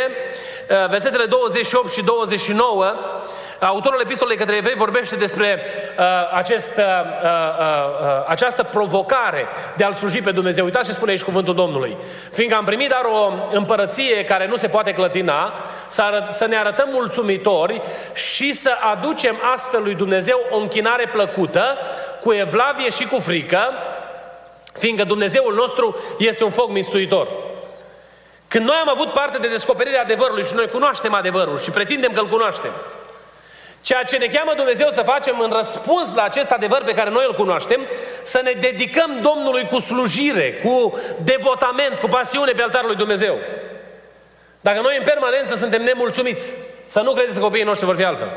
uh, 0.69 0.89
versetele 0.89 1.25
28 1.25 1.91
și 1.91 2.03
29, 2.03 2.95
Autorul 3.59 4.01
epistolei 4.01 4.37
către 4.37 4.55
evrei 4.55 4.75
vorbește 4.75 5.15
despre 5.15 5.61
uh, 5.97 6.05
acest, 6.33 6.77
uh, 6.77 6.83
uh, 7.23 7.29
uh, 8.01 8.25
această 8.27 8.63
provocare 8.63 9.47
de 9.75 9.83
a-L 9.83 9.93
sluji 9.93 10.21
pe 10.21 10.31
Dumnezeu. 10.31 10.65
Uitați 10.65 10.87
ce 10.87 10.93
spune 10.93 11.11
aici 11.11 11.23
cuvântul 11.23 11.55
Domnului. 11.55 11.97
Fiindcă 12.31 12.57
am 12.57 12.65
primit 12.65 12.89
dar 12.89 13.03
o 13.03 13.33
împărăție 13.51 14.23
care 14.23 14.47
nu 14.47 14.55
se 14.55 14.67
poate 14.67 14.93
clătina, 14.93 15.53
să, 15.87 16.01
arăt, 16.01 16.29
să 16.29 16.45
ne 16.45 16.57
arătăm 16.57 16.89
mulțumitori 16.91 17.81
și 18.13 18.53
să 18.53 18.71
aducem 18.91 19.35
astfel 19.53 19.83
lui 19.83 19.95
Dumnezeu 19.95 20.39
o 20.49 20.57
închinare 20.57 21.07
plăcută, 21.11 21.77
cu 22.19 22.33
evlavie 22.33 22.89
și 22.89 23.05
cu 23.05 23.19
frică, 23.19 23.59
fiindcă 24.73 25.03
Dumnezeul 25.03 25.53
nostru 25.53 25.95
este 26.17 26.43
un 26.43 26.51
foc 26.51 26.69
mistuitor. 26.69 27.27
Când 28.49 28.65
noi 28.65 28.75
am 28.81 28.89
avut 28.89 29.13
parte 29.13 29.37
de 29.37 29.47
descoperirea 29.47 30.01
adevărului 30.01 30.45
și 30.45 30.53
noi 30.53 30.67
cunoaștem 30.67 31.13
adevărul 31.13 31.59
și 31.59 31.69
pretindem 31.69 32.11
că 32.11 32.19
îl 32.19 32.27
cunoaștem, 32.27 32.71
Ceea 33.81 34.03
ce 34.03 34.17
ne 34.17 34.25
cheamă 34.25 34.53
Dumnezeu 34.53 34.89
să 34.89 35.01
facem 35.01 35.39
în 35.39 35.51
răspuns 35.51 36.13
la 36.15 36.23
acest 36.23 36.51
adevăr 36.51 36.83
pe 36.83 36.93
care 36.93 37.09
noi 37.09 37.25
îl 37.27 37.33
cunoaștem, 37.33 37.87
să 38.21 38.39
ne 38.43 38.51
dedicăm 38.51 39.11
Domnului 39.21 39.65
cu 39.65 39.79
slujire, 39.79 40.53
cu 40.53 40.99
devotament, 41.23 41.99
cu 41.99 42.07
pasiune 42.07 42.51
pe 42.51 42.61
altarul 42.61 42.87
lui 42.87 42.95
Dumnezeu. 42.95 43.37
Dacă 44.61 44.81
noi 44.81 44.97
în 44.97 45.03
permanență 45.03 45.55
suntem 45.55 45.83
nemulțumiți, 45.83 46.53
să 46.85 46.99
nu 46.99 47.11
credeți 47.11 47.35
că 47.35 47.43
copiii 47.43 47.63
noștri 47.63 47.85
vor 47.85 47.95
fi 47.95 48.03
altfel. 48.03 48.29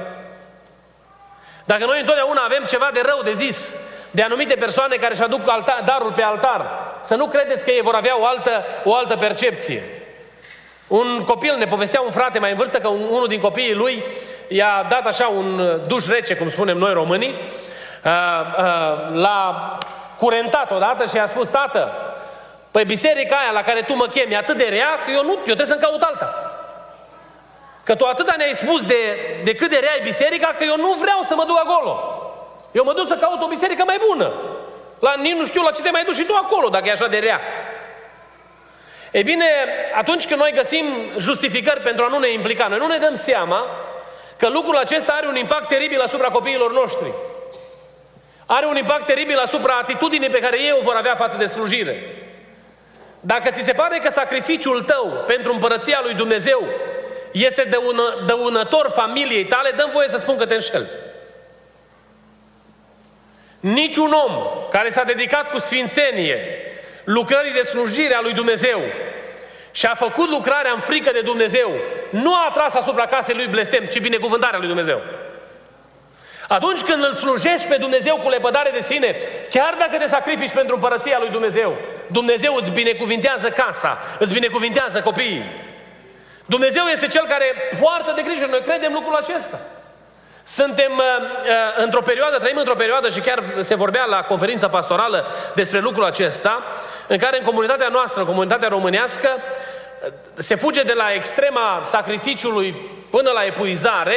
Dacă 1.65 1.85
noi 1.85 2.01
întotdeauna 2.01 2.43
avem 2.45 2.65
ceva 2.65 2.91
de 2.93 3.01
rău 3.05 3.21
de 3.25 3.33
zis 3.33 3.77
de 4.11 4.23
anumite 4.23 4.55
persoane 4.55 4.97
care 4.97 5.13
își 5.13 5.23
aduc 5.23 5.49
altar, 5.49 5.83
darul 5.85 6.13
pe 6.13 6.23
altar, 6.23 6.71
să 7.05 7.15
nu 7.15 7.27
credeți 7.27 7.65
că 7.65 7.71
ei 7.71 7.81
vor 7.83 7.95
avea 7.95 8.21
o 8.21 8.27
altă, 8.27 8.65
o 8.85 8.95
altă 8.95 9.17
percepție. 9.17 10.02
Un 10.93 11.25
copil 11.25 11.57
ne 11.59 11.67
povestea 11.67 12.01
un 12.01 12.11
frate 12.11 12.39
mai 12.39 12.51
în 12.51 12.57
vârstă 12.57 12.79
că 12.79 12.89
unul 12.89 13.29
din 13.29 13.41
copiii 13.41 13.75
lui 13.75 14.05
i-a 14.49 14.87
dat 14.89 15.07
așa 15.07 15.27
un 15.27 15.81
duș 15.87 16.07
rece, 16.07 16.35
cum 16.35 16.51
spunem 16.51 16.77
noi 16.77 16.93
românii, 16.93 17.35
l-a 19.13 19.79
curentat 20.19 20.71
odată 20.71 21.05
și 21.07 21.17
i-a 21.17 21.27
spus, 21.27 21.49
tată, 21.49 21.93
păi 22.71 22.85
biserica 22.85 23.37
aia 23.37 23.51
la 23.53 23.63
care 23.63 23.83
tu 23.83 23.95
mă 23.95 24.07
chemi 24.07 24.37
atât 24.37 24.57
de 24.57 24.67
rea, 24.71 24.89
că 25.05 25.11
eu 25.11 25.23
nu, 25.23 25.31
eu 25.31 25.55
trebuie 25.55 25.67
să-mi 25.67 25.81
caut 25.81 26.03
alta. 26.03 26.53
Că 27.85 27.95
tu 27.95 28.05
atâta 28.05 28.35
ne-ai 28.37 28.55
spus 28.55 28.87
de, 28.87 29.01
de 29.45 29.55
cât 29.55 29.71
de 29.71 29.79
rea 29.81 29.97
e 29.99 30.03
biserica, 30.03 30.55
că 30.59 30.65
eu 30.65 30.77
nu 30.77 30.93
vreau 31.01 31.21
să 31.29 31.35
mă 31.35 31.45
duc 31.45 31.59
acolo. 31.59 31.93
Eu 32.73 32.85
mă 32.85 32.93
duc 32.93 33.07
să 33.07 33.15
caut 33.15 33.43
o 33.43 33.47
biserică 33.47 33.83
mai 33.87 34.01
bună. 34.09 34.33
La, 34.99 35.15
nici 35.21 35.37
nu 35.37 35.47
știu 35.47 35.63
la 35.63 35.71
ce 35.71 35.83
te 35.83 35.91
mai 35.91 36.05
duci 36.05 36.15
și 36.15 36.25
tu 36.25 36.35
acolo, 36.35 36.69
dacă 36.69 36.89
e 36.89 36.93
așa 36.93 37.07
de 37.07 37.19
rea. 37.19 37.41
Ei 39.13 39.23
bine, 39.23 39.45
atunci 39.95 40.27
când 40.27 40.41
noi 40.41 40.53
găsim 40.55 40.85
justificări 41.19 41.81
pentru 41.81 42.05
a 42.05 42.09
nu 42.09 42.19
ne 42.19 42.33
implica, 42.33 42.67
noi 42.67 42.79
nu 42.79 42.87
ne 42.87 42.99
dăm 42.99 43.17
seama 43.17 43.67
că 44.37 44.49
lucrul 44.49 44.77
acesta 44.77 45.13
are 45.13 45.27
un 45.27 45.37
impact 45.37 45.69
teribil 45.69 46.01
asupra 46.01 46.29
copiilor 46.29 46.73
noștri. 46.73 47.13
Are 48.47 48.67
un 48.67 48.77
impact 48.77 49.07
teribil 49.07 49.39
asupra 49.39 49.79
atitudinii 49.79 50.29
pe 50.29 50.39
care 50.39 50.61
ei 50.61 50.75
o 50.79 50.83
vor 50.83 50.95
avea 50.95 51.15
față 51.15 51.37
de 51.37 51.47
slujire. 51.47 52.03
Dacă 53.21 53.51
ți 53.51 53.63
se 53.63 53.73
pare 53.73 53.99
că 53.99 54.11
sacrificiul 54.11 54.83
tău 54.83 55.25
pentru 55.27 55.53
împărăția 55.53 56.01
lui 56.03 56.15
Dumnezeu 56.15 56.65
este 57.33 57.63
dăună, 57.63 58.23
dăunător 58.27 58.91
familiei 58.95 59.45
tale, 59.45 59.71
dăm 59.71 59.91
voie 59.93 60.09
să 60.09 60.19
spun 60.19 60.37
că 60.37 60.47
te 60.47 60.55
înșel. 60.55 60.91
Niciun 63.61 64.13
om 64.13 64.47
care 64.71 64.91
s-a 64.91 65.05
dedicat 65.05 65.51
cu 65.51 65.59
sfințenie 65.59 66.72
lucrării 67.05 67.53
de 67.53 67.63
slujire 67.63 68.15
a 68.15 68.21
lui 68.21 68.33
Dumnezeu 68.33 68.81
și 69.73 69.87
a 69.87 69.95
făcut 69.95 70.31
lucrarea 70.31 70.73
în 70.73 70.81
frică 70.81 71.11
de 71.13 71.21
Dumnezeu, 71.21 71.71
nu 72.11 72.35
a 72.35 72.47
atras 72.49 72.75
asupra 72.75 73.07
casei 73.07 73.35
lui 73.35 73.47
blestem, 73.47 73.85
ci 73.85 74.01
binecuvântarea 74.01 74.59
lui 74.59 74.67
Dumnezeu. 74.67 75.01
Atunci 76.49 76.81
când 76.81 77.05
îl 77.05 77.13
slujești 77.13 77.69
pe 77.69 77.77
Dumnezeu 77.77 78.17
cu 78.17 78.29
lepădare 78.29 78.71
de 78.71 78.81
sine, 78.81 79.17
chiar 79.51 79.75
dacă 79.79 79.97
te 79.97 80.09
sacrifici 80.09 80.53
pentru 80.53 80.75
împărăția 80.75 81.19
lui 81.19 81.29
Dumnezeu, 81.29 81.77
Dumnezeu 82.07 82.55
îți 82.55 82.71
binecuvintează 82.71 83.51
casa, 83.51 83.99
îți 84.19 84.33
binecuvintează 84.33 85.01
copiii. 85.01 85.45
Dumnezeu 86.47 86.85
este 86.85 87.07
Cel 87.07 87.27
care 87.29 87.45
poartă 87.81 88.13
de 88.17 88.23
grijă. 88.23 88.47
Noi 88.47 88.61
credem 88.61 88.93
lucrul 88.93 89.15
acesta. 89.15 89.61
Suntem 90.45 90.93
uh, 90.93 91.05
uh, 91.21 91.85
într-o 91.85 92.03
perioadă, 92.03 92.39
trăim 92.39 92.57
într-o 92.57 92.75
perioadă 92.75 93.09
și 93.09 93.21
chiar 93.21 93.43
se 93.61 93.75
vorbea 93.75 94.05
la 94.05 94.23
conferința 94.23 94.69
pastorală 94.69 95.27
despre 95.55 95.79
lucrul 95.79 96.05
acesta, 96.05 96.63
în 97.07 97.19
care 97.19 97.39
în 97.39 97.45
comunitatea 97.45 97.89
noastră, 97.89 98.21
în 98.21 98.27
comunitatea 98.27 98.69
românească, 98.69 99.29
se 100.35 100.55
fuge 100.55 100.83
de 100.83 100.93
la 100.93 101.13
extrema 101.15 101.81
sacrificiului 101.83 102.91
până 103.11 103.31
la 103.31 103.45
epuizare, 103.45 104.17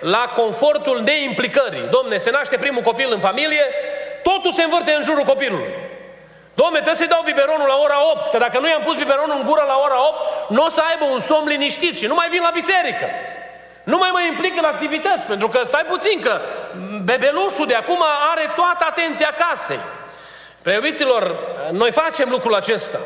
la 0.00 0.32
confortul 0.36 1.00
neimplicării. 1.04 1.88
Domne, 1.90 2.16
se 2.16 2.30
naște 2.30 2.56
primul 2.56 2.82
copil 2.82 3.12
în 3.12 3.18
familie, 3.18 3.64
totul 4.22 4.52
se 4.52 4.62
învârte 4.62 4.92
în 4.92 5.02
jurul 5.02 5.24
copilului. 5.24 5.74
Domne, 6.54 6.74
trebuie 6.76 7.02
să-i 7.02 7.14
dau 7.14 7.22
biberonul 7.24 7.68
la 7.68 7.78
ora 7.82 7.98
8, 8.12 8.30
că 8.30 8.38
dacă 8.38 8.58
nu 8.58 8.68
i-am 8.68 8.82
pus 8.82 8.96
biberonul 8.96 9.36
în 9.38 9.46
gură 9.46 9.64
la 9.66 9.80
ora 9.84 10.08
8, 10.08 10.50
nu 10.50 10.64
o 10.64 10.68
să 10.68 10.82
aibă 10.90 11.04
un 11.04 11.20
somn 11.20 11.48
liniștit 11.48 11.96
și 11.96 12.06
nu 12.06 12.14
mai 12.14 12.28
vin 12.30 12.42
la 12.42 12.50
biserică. 12.54 13.06
Nu 13.92 13.98
mai 13.98 14.10
mă 14.12 14.20
implic 14.20 14.58
în 14.58 14.64
activități, 14.64 15.26
pentru 15.26 15.48
că 15.48 15.60
stai 15.64 15.84
puțin, 15.88 16.20
că 16.20 16.40
bebelușul 17.04 17.66
de 17.66 17.74
acum 17.74 18.04
are 18.30 18.52
toată 18.56 18.84
atenția 18.88 19.34
casei. 19.38 19.78
Preiubiților, 20.62 21.36
noi 21.70 21.90
facem 21.90 22.28
lucrul 22.30 22.54
acesta. 22.54 22.98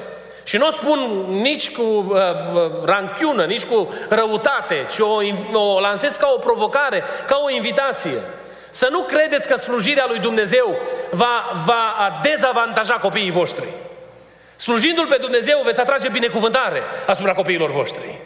Și 0.44 0.56
nu 0.56 0.66
o 0.66 0.70
spun 0.70 0.98
nici 1.28 1.70
cu 1.70 1.82
uh, 1.82 2.16
uh, 2.54 2.70
ranchiună, 2.84 3.44
nici 3.44 3.64
cu 3.64 3.94
răutate, 4.08 4.86
ci 4.90 4.98
o, 4.98 5.18
o 5.58 5.80
lansez 5.80 6.16
ca 6.16 6.30
o 6.34 6.38
provocare, 6.38 7.04
ca 7.26 7.40
o 7.44 7.50
invitație. 7.50 8.20
Să 8.70 8.88
nu 8.90 9.00
credeți 9.00 9.48
că 9.48 9.56
slujirea 9.56 10.04
lui 10.08 10.18
Dumnezeu 10.18 10.76
va, 11.10 11.62
va 11.64 12.20
dezavantaja 12.22 12.94
copiii 12.94 13.30
voștri. 13.30 13.68
Slujindu-L 14.56 15.06
pe 15.06 15.18
Dumnezeu 15.20 15.60
veți 15.64 15.80
atrage 15.80 16.08
binecuvântare 16.08 16.82
asupra 17.06 17.32
copiilor 17.34 17.70
voștri. 17.70 18.20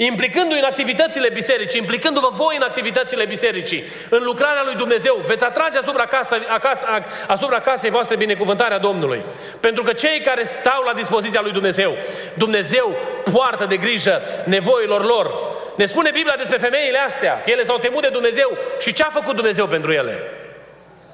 Implicându-i 0.00 0.58
în 0.58 0.64
activitățile 0.64 1.28
bisericii, 1.28 1.80
implicându-vă 1.80 2.28
voi 2.32 2.56
în 2.56 2.62
activitățile 2.62 3.24
bisericii, 3.24 3.84
în 4.10 4.22
lucrarea 4.22 4.62
lui 4.64 4.74
Dumnezeu, 4.74 5.20
veți 5.26 5.44
atrage 5.44 5.78
asupra, 5.78 6.06
casa, 6.06 6.38
acasă, 6.48 6.86
asupra 7.26 7.60
casei 7.60 7.90
voastre 7.90 8.16
binecuvântarea 8.16 8.78
Domnului. 8.78 9.24
Pentru 9.60 9.82
că 9.82 9.92
cei 9.92 10.20
care 10.20 10.42
stau 10.42 10.82
la 10.82 10.92
dispoziția 10.92 11.40
lui 11.40 11.52
Dumnezeu, 11.52 11.96
Dumnezeu 12.34 12.96
poartă 13.32 13.64
de 13.64 13.76
grijă 13.76 14.22
nevoilor 14.44 15.04
lor. 15.04 15.34
Ne 15.76 15.86
spune 15.86 16.10
Biblia 16.10 16.36
despre 16.36 16.56
femeile 16.56 16.98
astea, 16.98 17.40
că 17.44 17.50
ele 17.50 17.62
s-au 17.62 17.78
temut 17.78 18.02
de 18.02 18.08
Dumnezeu 18.08 18.56
și 18.80 18.92
ce 18.92 19.02
a 19.02 19.10
făcut 19.10 19.34
Dumnezeu 19.34 19.66
pentru 19.66 19.92
ele? 19.92 20.18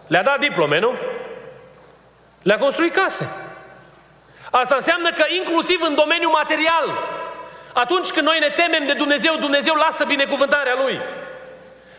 Le-a 0.07 0.23
dat 0.23 0.39
diplome, 0.39 0.79
nu? 0.79 0.95
Le-a 2.43 2.59
construit 2.59 2.95
case. 2.95 3.29
Asta 4.51 4.75
înseamnă 4.75 5.13
că 5.13 5.25
inclusiv 5.29 5.79
în 5.89 5.95
domeniul 5.95 6.31
material, 6.31 6.99
atunci 7.83 8.11
când 8.11 8.27
noi 8.27 8.39
ne 8.41 8.49
temem 8.49 8.87
de 8.87 8.93
Dumnezeu, 8.93 9.35
Dumnezeu 9.37 9.75
lasă 9.75 10.05
binecuvântarea 10.05 10.75
Lui. 10.85 11.01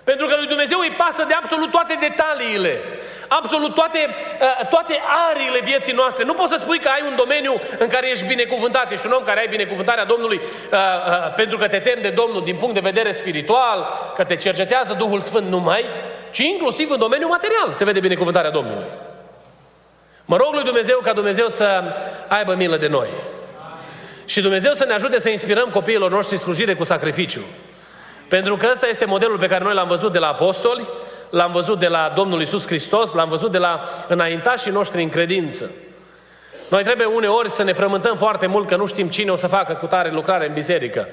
Pentru 0.09 0.27
că 0.27 0.35
lui 0.35 0.47
Dumnezeu 0.47 0.79
îi 0.79 0.95
pasă 0.97 1.23
de 1.27 1.33
absolut 1.33 1.71
toate 1.71 1.97
detaliile, 1.99 2.81
absolut 3.27 3.73
toate, 3.73 3.99
uh, 4.41 4.67
toate 4.69 5.01
ariile 5.29 5.59
vieții 5.63 5.93
noastre. 5.93 6.23
Nu 6.23 6.33
poți 6.33 6.51
să 6.51 6.57
spui 6.57 6.79
că 6.79 6.87
ai 6.87 7.03
un 7.09 7.15
domeniu 7.15 7.61
în 7.79 7.87
care 7.87 8.09
ești 8.09 8.25
binecuvântat, 8.25 8.91
ești 8.91 9.05
un 9.05 9.11
om 9.11 9.23
care 9.23 9.39
ai 9.39 9.47
binecuvântarea 9.47 10.05
Domnului 10.05 10.37
uh, 10.37 10.77
uh, 10.77 11.33
pentru 11.35 11.57
că 11.57 11.67
te 11.67 11.79
temi 11.79 12.01
de 12.01 12.09
Domnul 12.09 12.43
din 12.43 12.55
punct 12.55 12.73
de 12.73 12.79
vedere 12.79 13.11
spiritual, 13.11 13.87
că 14.15 14.23
te 14.23 14.35
cercetează 14.35 14.93
Duhul 14.93 15.21
Sfânt 15.21 15.47
numai, 15.47 15.85
ci 16.31 16.37
inclusiv 16.37 16.89
în 16.89 16.99
domeniul 16.99 17.29
material 17.29 17.71
se 17.71 17.85
vede 17.85 17.99
binecuvântarea 17.99 18.49
Domnului. 18.49 18.85
Mă 20.25 20.37
rog 20.37 20.53
lui 20.53 20.63
Dumnezeu 20.63 20.99
ca 21.03 21.13
Dumnezeu 21.13 21.47
să 21.47 21.83
aibă 22.27 22.53
milă 22.53 22.77
de 22.77 22.87
noi. 22.87 23.07
Și 24.25 24.41
Dumnezeu 24.41 24.73
să 24.73 24.85
ne 24.85 24.93
ajute 24.93 25.19
să 25.19 25.29
inspirăm 25.29 25.69
copiilor 25.69 26.11
noștri 26.11 26.37
slujire 26.37 26.73
cu 26.73 26.83
sacrificiu. 26.83 27.41
Pentru 28.27 28.55
că 28.55 28.67
ăsta 28.71 28.87
este 28.87 29.05
modelul 29.05 29.37
pe 29.37 29.47
care 29.47 29.63
noi 29.63 29.73
l-am 29.73 29.87
văzut 29.87 30.11
de 30.11 30.19
la 30.19 30.27
apostoli, 30.27 30.89
l-am 31.29 31.51
văzut 31.51 31.79
de 31.79 31.87
la 31.87 32.13
Domnul 32.15 32.41
Isus 32.41 32.65
Hristos, 32.65 33.13
l-am 33.13 33.29
văzut 33.29 33.51
de 33.51 33.57
la 33.57 33.83
înaintașii 34.07 34.71
noștri 34.71 35.03
în 35.03 35.09
credință. 35.09 35.71
Noi 36.69 36.83
trebuie 36.83 37.07
uneori 37.07 37.49
să 37.49 37.63
ne 37.63 37.73
frământăm 37.73 38.15
foarte 38.15 38.47
mult 38.47 38.67
că 38.67 38.75
nu 38.75 38.85
știm 38.85 39.07
cine 39.07 39.31
o 39.31 39.35
să 39.35 39.47
facă 39.47 39.73
cu 39.73 39.85
tare 39.85 40.11
lucrare 40.11 40.47
în 40.47 40.53
biserică. 40.53 41.07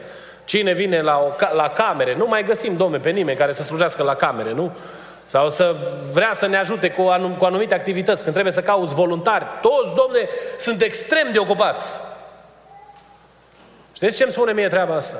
Cine 0.44 0.72
vine 0.72 1.00
la, 1.00 1.18
o, 1.26 1.44
la 1.54 1.68
camere. 1.68 2.14
Nu 2.14 2.26
mai 2.26 2.44
găsim, 2.44 2.76
domne, 2.76 2.98
pe 2.98 3.10
nimeni 3.10 3.38
care 3.38 3.52
să 3.52 3.62
slujească 3.62 4.02
la 4.02 4.14
camere, 4.14 4.52
nu? 4.52 4.76
Sau 5.26 5.50
să 5.50 5.74
vrea 6.12 6.30
să 6.32 6.46
ne 6.46 6.56
ajute 6.56 6.90
cu, 6.90 7.02
anum, 7.02 7.34
cu 7.34 7.44
anumite 7.44 7.74
activități, 7.74 8.20
când 8.22 8.32
trebuie 8.32 8.52
să 8.52 8.60
cauți 8.60 8.94
voluntari. 8.94 9.44
Toți, 9.60 9.94
domne, 9.94 10.28
sunt 10.56 10.82
extrem 10.82 11.32
de 11.32 11.38
ocupați. 11.38 12.00
Știți 14.02 14.16
ce 14.16 14.22
îmi 14.22 14.32
spune 14.32 14.52
mie 14.52 14.68
treaba 14.68 14.94
asta? 14.94 15.18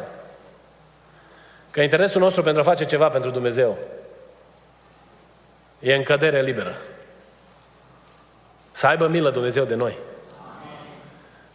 Că 1.70 1.82
interesul 1.82 2.20
nostru 2.20 2.42
pentru 2.42 2.60
a 2.60 2.64
face 2.64 2.84
ceva 2.84 3.08
pentru 3.08 3.30
Dumnezeu 3.30 3.78
e 5.78 5.94
în 5.94 6.02
cădere 6.02 6.42
liberă. 6.42 6.76
Să 8.72 8.86
aibă 8.86 9.06
milă 9.06 9.30
Dumnezeu 9.30 9.64
de 9.64 9.74
noi. 9.74 9.98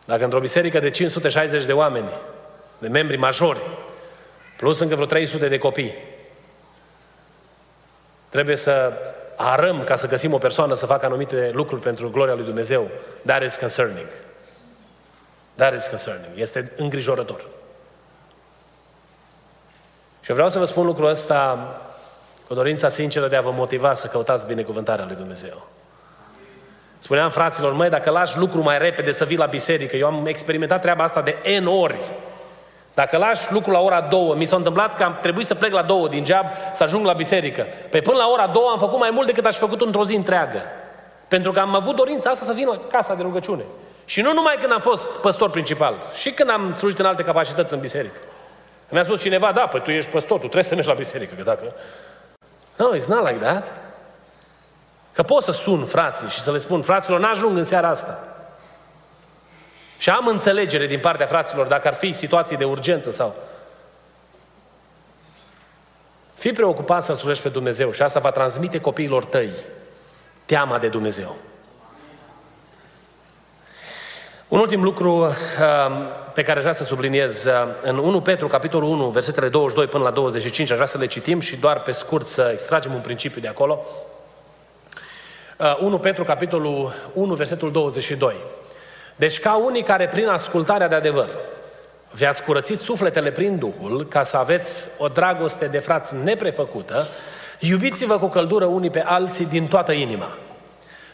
Dacă 0.05 0.23
într-o 0.23 0.39
biserică 0.39 0.79
de 0.79 0.89
560 0.89 1.65
de 1.65 1.73
oameni, 1.73 2.09
de 2.77 2.87
membri 2.87 3.17
majori, 3.17 3.61
plus 4.57 4.79
încă 4.79 4.93
vreo 4.93 5.07
300 5.07 5.47
de 5.47 5.57
copii, 5.57 5.95
trebuie 8.29 8.55
să 8.55 8.93
arăm 9.35 9.83
ca 9.83 9.95
să 9.95 10.07
găsim 10.07 10.33
o 10.33 10.37
persoană 10.37 10.73
să 10.73 10.85
facă 10.85 11.05
anumite 11.05 11.51
lucruri 11.53 11.81
pentru 11.81 12.09
gloria 12.09 12.33
lui 12.33 12.45
Dumnezeu, 12.45 12.89
that 13.25 13.43
is 13.43 13.55
concerning. 13.55 14.07
That 15.57 15.73
is 15.73 15.87
concerning. 15.87 16.31
Este 16.35 16.71
îngrijorător. 16.75 17.45
Și 20.21 20.33
vreau 20.33 20.49
să 20.49 20.59
vă 20.59 20.65
spun 20.65 20.85
lucrul 20.85 21.09
ăsta 21.09 21.67
cu 22.47 22.53
dorința 22.53 22.89
sinceră 22.89 23.27
de 23.27 23.35
a 23.35 23.41
vă 23.41 23.51
motiva 23.51 23.93
să 23.93 24.07
căutați 24.07 24.47
binecuvântarea 24.47 25.05
lui 25.05 25.15
Dumnezeu. 25.15 25.67
Spuneam 26.99 27.29
fraților, 27.29 27.73
măi, 27.73 27.89
dacă 27.89 28.09
lași 28.09 28.37
lucru 28.37 28.61
mai 28.61 28.77
repede 28.77 29.11
să 29.11 29.25
vii 29.25 29.37
la 29.37 29.45
biserică, 29.45 29.95
eu 29.95 30.07
am 30.07 30.25
experimentat 30.25 30.81
treaba 30.81 31.03
asta 31.03 31.21
de 31.21 31.59
N 31.61 31.65
ori. 31.65 31.99
Dacă 32.93 33.17
lași 33.17 33.51
lucru 33.51 33.71
la 33.71 33.79
ora 33.79 34.01
două, 34.01 34.35
mi 34.35 34.45
s-a 34.45 34.55
întâmplat 34.55 34.95
că 34.95 35.03
am 35.03 35.17
trebuit 35.21 35.45
să 35.45 35.55
plec 35.55 35.73
la 35.73 35.81
două 35.81 36.07
din 36.07 36.23
geab 36.23 36.45
să 36.73 36.83
ajung 36.83 37.05
la 37.05 37.13
biserică. 37.13 37.65
Pe 37.89 38.01
până 38.01 38.17
la 38.17 38.27
ora 38.27 38.47
două 38.47 38.69
am 38.69 38.79
făcut 38.79 38.99
mai 38.99 39.09
mult 39.09 39.27
decât 39.27 39.45
aș 39.45 39.53
fi 39.53 39.59
făcut 39.59 39.81
într-o 39.81 40.05
zi 40.05 40.15
întreagă. 40.15 40.61
Pentru 41.27 41.51
că 41.51 41.59
am 41.59 41.75
avut 41.75 41.95
dorința 41.95 42.29
asta 42.29 42.45
să 42.45 42.53
vin 42.53 42.67
la 42.67 42.79
casa 42.91 43.13
de 43.13 43.21
rugăciune. 43.21 43.63
Și 44.07 44.21
nu 44.21 44.33
numai 44.33 44.57
când 44.59 44.71
am 44.71 44.79
fost 44.79 45.11
păstor 45.11 45.49
principal, 45.49 45.95
și 46.15 46.31
când 46.31 46.49
am 46.49 46.75
slujit 46.75 46.99
în 46.99 47.05
alte 47.05 47.23
capacități 47.23 47.73
în 47.73 47.79
biserică. 47.79 48.17
Mi-a 48.89 49.03
spus 49.03 49.21
cineva, 49.21 49.51
da, 49.51 49.67
păi 49.67 49.81
tu 49.81 49.91
ești 49.91 50.11
păstor, 50.11 50.35
tu 50.35 50.41
trebuie 50.41 50.63
să 50.63 50.73
mergi 50.73 50.89
la 50.89 50.95
biserică, 50.95 51.33
că 51.35 51.43
dacă... 51.43 51.73
No, 52.77 52.95
it's 52.95 53.05
not 53.05 53.27
like 53.27 53.43
that. 53.43 53.71
Că 55.11 55.23
pot 55.23 55.43
să 55.43 55.51
sun 55.51 55.85
frații 55.85 56.27
și 56.27 56.39
să 56.39 56.51
le 56.51 56.57
spun, 56.57 56.81
fraților, 56.81 57.19
n-ajung 57.19 57.57
în 57.57 57.63
seara 57.63 57.87
asta. 57.87 58.23
Și 59.97 60.09
am 60.09 60.27
înțelegere 60.27 60.85
din 60.85 60.99
partea 60.99 61.25
fraților 61.25 61.67
dacă 61.67 61.87
ar 61.87 61.93
fi 61.93 62.13
situații 62.13 62.57
de 62.57 62.65
urgență 62.65 63.11
sau... 63.11 63.35
Fii 66.33 66.51
preocupat 66.51 67.03
să 67.03 67.13
slujești 67.13 67.43
pe 67.43 67.49
Dumnezeu 67.49 67.91
și 67.91 68.01
asta 68.01 68.19
va 68.19 68.31
transmite 68.31 68.81
copiilor 68.81 69.25
tăi 69.25 69.49
teama 70.45 70.77
de 70.77 70.87
Dumnezeu. 70.87 71.35
Un 74.47 74.59
ultim 74.59 74.83
lucru 74.83 75.25
uh, 75.25 75.33
pe 76.33 76.41
care 76.41 76.57
aș 76.57 76.61
vrea 76.61 76.73
să 76.73 76.83
subliniez, 76.83 77.45
uh, 77.45 77.53
în 77.81 77.97
1 77.97 78.21
Petru, 78.21 78.47
capitolul 78.47 78.89
1, 78.89 79.07
versetele 79.07 79.49
22 79.49 79.87
până 79.87 80.03
la 80.03 80.09
25, 80.09 80.69
aș 80.69 80.75
vrea 80.75 80.87
să 80.87 80.97
le 80.97 81.05
citim 81.05 81.39
și 81.39 81.55
doar 81.55 81.81
pe 81.81 81.91
scurt 81.91 82.25
să 82.25 82.49
extragem 82.53 82.93
un 82.93 82.99
principiu 82.99 83.41
de 83.41 83.47
acolo. 83.47 83.85
1 85.79 85.93
uh, 85.93 85.99
Petru, 86.01 86.23
capitolul 86.23 86.93
1, 87.13 87.33
versetul 87.33 87.71
22. 87.71 88.35
Deci 89.15 89.39
ca 89.39 89.55
unii 89.55 89.83
care 89.83 90.07
prin 90.07 90.27
ascultarea 90.27 90.87
de 90.87 90.95
adevăr 90.95 91.29
vi-ați 92.11 92.43
curățit 92.43 92.77
sufletele 92.77 93.31
prin 93.31 93.57
Duhul, 93.57 94.07
ca 94.07 94.23
să 94.23 94.37
aveți 94.37 94.89
o 94.97 95.07
dragoste 95.07 95.65
de 95.65 95.79
frați 95.79 96.15
neprefăcută, 96.23 97.07
iubiți-vă 97.59 98.17
cu 98.17 98.27
căldură 98.27 98.65
unii 98.65 98.89
pe 98.89 99.03
alții 99.05 99.45
din 99.45 99.67
toată 99.67 99.91
inima. 99.91 100.37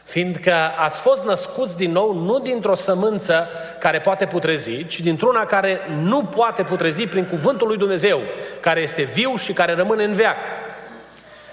Fiindcă 0.03 0.53
ați 0.77 0.99
fost 0.99 1.25
născuți 1.25 1.77
din 1.77 1.91
nou 1.91 2.13
nu 2.13 2.39
dintr-o 2.39 2.75
sămânță 2.75 3.47
care 3.79 3.99
poate 3.99 4.25
putrezi, 4.25 4.85
ci 4.85 4.99
dintr-una 4.99 5.45
care 5.45 5.79
nu 6.01 6.23
poate 6.23 6.63
putrezi 6.63 7.07
prin 7.07 7.25
cuvântul 7.25 7.67
lui 7.67 7.77
Dumnezeu, 7.77 8.21
care 8.59 8.81
este 8.81 9.01
viu 9.01 9.35
și 9.35 9.53
care 9.53 9.73
rămâne 9.73 10.03
în 10.03 10.13
veac. 10.13 10.37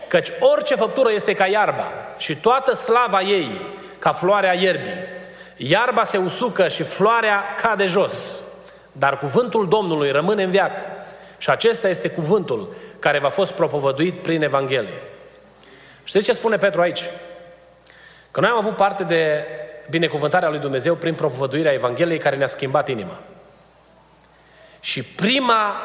Căci 0.08 0.28
orice 0.40 0.74
făptură 0.74 1.12
este 1.12 1.32
ca 1.32 1.46
iarba 1.46 1.92
și 2.18 2.36
toată 2.36 2.74
slava 2.74 3.20
ei 3.20 3.48
ca 3.98 4.12
floarea 4.12 4.52
ierbii. 4.52 5.04
Iarba 5.56 6.04
se 6.04 6.16
usucă 6.16 6.68
și 6.68 6.82
floarea 6.82 7.44
cade 7.62 7.86
jos, 7.86 8.42
dar 8.92 9.18
cuvântul 9.18 9.68
Domnului 9.68 10.10
rămâne 10.10 10.42
în 10.42 10.50
veac. 10.50 10.78
Și 11.38 11.50
acesta 11.50 11.88
este 11.88 12.08
cuvântul 12.08 12.74
care 12.98 13.18
v-a 13.18 13.28
fost 13.28 13.52
propovăduit 13.52 14.22
prin 14.22 14.42
Evanghelie. 14.42 15.02
Știți 16.04 16.24
ce 16.24 16.32
spune 16.32 16.56
Petru 16.56 16.80
aici? 16.80 17.02
Că 18.30 18.40
noi 18.40 18.48
am 18.48 18.56
avut 18.56 18.76
parte 18.76 19.04
de 19.04 19.44
binecuvântarea 19.90 20.48
lui 20.48 20.58
Dumnezeu 20.58 20.94
prin 20.94 21.14
propovăduirea 21.14 21.72
Evangheliei 21.72 22.18
care 22.18 22.36
ne-a 22.36 22.46
schimbat 22.46 22.88
inima. 22.88 23.20
Și 24.80 25.02
prima, 25.02 25.76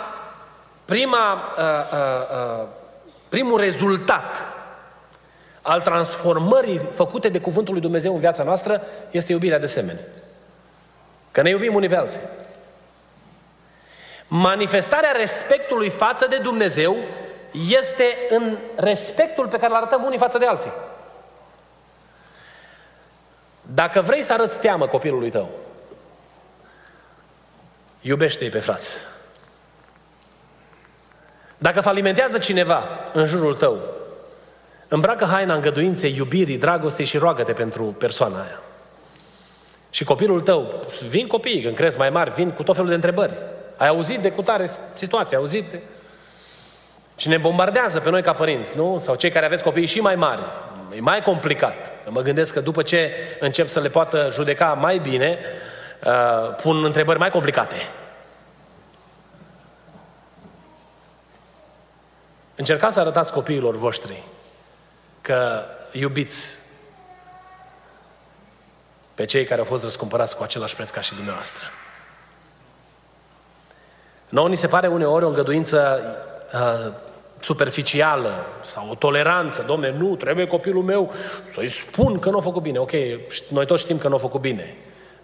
prima, 0.85 1.33
uh, 1.57 1.63
uh, 1.63 2.59
uh, 2.61 2.67
primul 3.29 3.59
rezultat 3.59 4.53
al 5.61 5.81
transformării 5.81 6.81
făcute 6.93 7.29
de 7.29 7.39
Cuvântul 7.39 7.73
lui 7.73 7.81
Dumnezeu 7.81 8.13
în 8.13 8.19
viața 8.19 8.43
noastră 8.43 8.81
este 9.11 9.31
iubirea 9.31 9.59
de 9.59 9.65
semene. 9.65 9.99
Că 11.31 11.41
ne 11.41 11.49
iubim 11.49 11.75
unii 11.75 11.89
pe 11.89 11.95
alții. 11.95 12.19
Manifestarea 14.27 15.11
respectului 15.11 15.89
față 15.89 16.27
de 16.27 16.37
Dumnezeu 16.37 16.95
este 17.69 18.17
în 18.29 18.57
respectul 18.75 19.47
pe 19.47 19.57
care 19.57 19.71
îl 19.71 19.77
arătăm 19.77 20.03
unii 20.03 20.17
față 20.17 20.37
de 20.37 20.45
alții. 20.45 20.71
Dacă 23.75 24.01
vrei 24.01 24.21
să 24.21 24.33
arăți 24.33 24.59
teamă 24.59 24.87
copilului 24.87 25.29
tău, 25.29 25.49
iubește-i 28.01 28.49
pe 28.49 28.59
frați. 28.59 28.99
Dacă 31.57 31.81
falimentează 31.81 32.37
cineva 32.37 32.83
în 33.13 33.25
jurul 33.25 33.55
tău, 33.55 33.79
îmbracă 34.87 35.25
haina 35.25 35.53
îngăduinței, 35.53 36.15
iubirii, 36.15 36.57
dragostei 36.57 37.05
și 37.05 37.17
roagă-te 37.17 37.53
pentru 37.53 37.83
persoana 37.83 38.41
aia. 38.41 38.61
Și 39.89 40.03
copilul 40.03 40.41
tău, 40.41 40.83
vin 41.07 41.27
copiii, 41.27 41.61
când 41.61 41.75
crezi 41.75 41.97
mai 41.97 42.09
mari, 42.09 42.33
vin 42.33 42.51
cu 42.51 42.63
tot 42.63 42.75
felul 42.75 42.89
de 42.89 42.95
întrebări. 42.95 43.33
Ai 43.77 43.87
auzit 43.87 44.19
de 44.19 44.31
cutare 44.31 44.69
situație, 44.93 45.37
ai 45.37 45.41
auzit 45.43 45.71
de... 45.71 45.81
Și 47.15 47.27
ne 47.27 47.37
bombardează 47.37 47.99
pe 47.99 48.09
noi 48.09 48.21
ca 48.21 48.33
părinți, 48.33 48.77
nu? 48.77 48.97
Sau 48.99 49.15
cei 49.15 49.31
care 49.31 49.45
aveți 49.45 49.63
copii 49.63 49.85
și 49.85 49.99
mai 49.99 50.15
mari. 50.15 50.41
E 50.95 51.01
mai 51.01 51.21
complicat. 51.21 51.75
Mă 52.09 52.21
gândesc 52.21 52.53
că 52.53 52.59
după 52.59 52.83
ce 52.83 53.15
încep 53.39 53.67
să 53.67 53.79
le 53.79 53.89
poată 53.89 54.29
judeca 54.31 54.73
mai 54.73 54.97
bine, 54.97 55.39
uh, 56.03 56.55
pun 56.61 56.83
întrebări 56.83 57.19
mai 57.19 57.29
complicate. 57.29 57.75
Încercați 62.55 62.93
să 62.93 62.99
arătați 62.99 63.33
copiilor 63.33 63.75
voștri 63.75 64.23
că 65.21 65.63
iubiți 65.91 66.59
pe 69.15 69.25
cei 69.25 69.45
care 69.45 69.59
au 69.59 69.65
fost 69.65 69.83
răscumpărați 69.83 70.37
cu 70.37 70.43
același 70.43 70.75
preț 70.75 70.89
ca 70.89 71.01
și 71.01 71.15
dumneavoastră. 71.15 71.65
Nouă 74.29 74.49
ni 74.49 74.55
se 74.55 74.67
pare 74.67 74.87
uneori 74.87 75.25
o 75.25 75.27
îngăduință 75.27 76.01
uh, 76.53 76.93
superficială 77.45 78.45
sau 78.61 78.89
o 78.89 78.95
toleranță. 78.95 79.63
Domne, 79.67 79.91
nu, 79.91 80.15
trebuie 80.15 80.47
copilul 80.47 80.83
meu 80.83 81.11
să-i 81.51 81.67
spun 81.67 82.19
că 82.19 82.29
nu 82.29 82.37
a 82.37 82.41
făcut 82.41 82.61
bine. 82.61 82.79
Ok, 82.79 82.91
noi 83.49 83.65
toți 83.65 83.83
știm 83.83 83.97
că 83.97 84.07
nu 84.07 84.15
a 84.15 84.17
făcut 84.17 84.41
bine. 84.41 84.75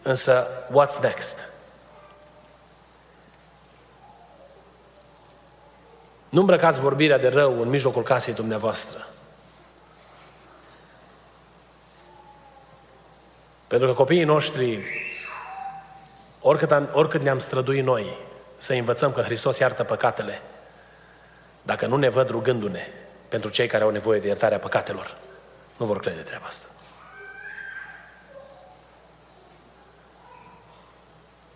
Însă, 0.01 0.47
what's 0.69 1.01
next? 1.01 1.49
Nu 6.29 6.39
îmbrăcați 6.39 6.79
vorbirea 6.79 7.17
de 7.17 7.27
rău 7.27 7.61
în 7.61 7.69
mijlocul 7.69 8.03
casei 8.03 8.33
dumneavoastră. 8.33 9.07
Pentru 13.67 13.87
că 13.87 13.93
copiii 13.93 14.23
noștri, 14.23 14.79
oricât, 16.41 16.71
am, 16.71 16.89
oricât 16.93 17.21
ne-am 17.21 17.39
străduit 17.39 17.83
noi 17.83 18.17
să 18.57 18.73
învățăm 18.73 19.11
că 19.11 19.21
Hristos 19.21 19.59
iartă 19.59 19.83
păcatele, 19.83 20.41
dacă 21.61 21.85
nu 21.85 21.95
ne 21.95 22.09
văd 22.09 22.29
rugându-ne 22.29 22.87
pentru 23.27 23.49
cei 23.49 23.67
care 23.67 23.83
au 23.83 23.89
nevoie 23.89 24.19
de 24.19 24.27
iertarea 24.27 24.59
păcatelor, 24.59 25.17
nu 25.77 25.85
vor 25.85 25.99
crede 25.99 26.21
treaba 26.21 26.45
asta. 26.45 26.65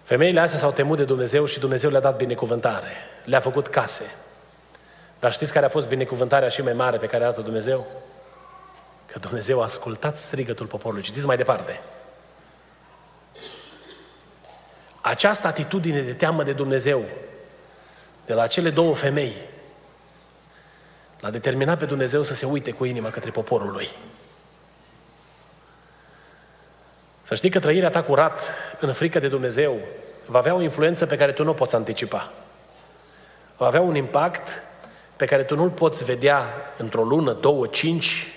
Femeile 0.04 0.40
astea 0.40 0.60
s-au 0.60 0.72
temut 0.72 0.98
de 0.98 1.04
Dumnezeu 1.04 1.46
și 1.46 1.60
Dumnezeu 1.60 1.90
le-a 1.90 2.00
dat 2.00 2.18
binecuvântare. 2.18 2.92
Le-a 3.24 3.40
făcut 3.40 3.68
case. 3.68 4.16
Dar 5.20 5.34
știți 5.34 5.54
care 5.54 5.66
a 5.66 5.70
fost 5.70 5.88
binecuvântarea 5.88 6.50
și 6.50 6.62
mai 6.62 6.74
mare 6.74 6.98
pe 6.98 7.06
care 7.06 7.24
a 7.24 7.28
dat-o 7.28 7.42
Dumnezeu? 7.42 7.86
Că 9.06 9.20
Dumnezeu 9.20 9.60
a 9.60 9.64
ascultat 9.64 10.18
strigătul 10.18 10.66
poporului. 10.66 11.04
Citiți 11.04 11.26
mai 11.26 11.38
departe. 11.38 11.80
Această 15.02 15.48
atitudine 15.48 16.02
de 16.02 16.14
teamă 16.14 16.44
de 16.44 16.54
Dumnezeu, 16.54 17.04
de 18.26 18.34
la 18.34 18.48
cele 18.48 18.70
două 18.70 18.96
femei, 18.96 19.34
l-a 21.26 21.32
determinat 21.32 21.78
pe 21.78 21.86
Dumnezeu 21.86 22.24
să 22.24 22.34
se 22.34 22.46
uite 22.46 22.72
cu 22.72 22.86
inima 22.86 23.10
către 23.10 23.32
poporul 23.32 23.72
lui. 23.72 23.90
Să 27.22 27.36
știi 27.36 27.50
că 27.50 27.60
trăirea 27.60 27.90
ta 27.90 28.04
curat 28.04 28.54
în 28.80 28.94
frică 28.94 29.20
de 29.20 29.28
Dumnezeu 29.28 29.80
va 30.26 30.38
avea 30.38 30.56
o 30.56 30.62
influență 30.62 31.06
pe 31.06 31.18
care 31.18 31.32
tu 31.32 31.44
nu 31.44 31.50
o 31.50 31.54
poți 31.54 31.76
anticipa. 31.76 32.32
Va 33.58 33.66
avea 33.66 33.82
un 33.82 33.96
impact 33.96 34.64
pe 35.16 35.26
care 35.26 35.44
tu 35.44 35.56
nu-l 35.56 35.70
poți 35.70 36.04
vedea 36.04 36.54
într-o 36.78 37.04
lună, 37.04 37.34
două, 37.34 37.68
cinci, 37.68 38.28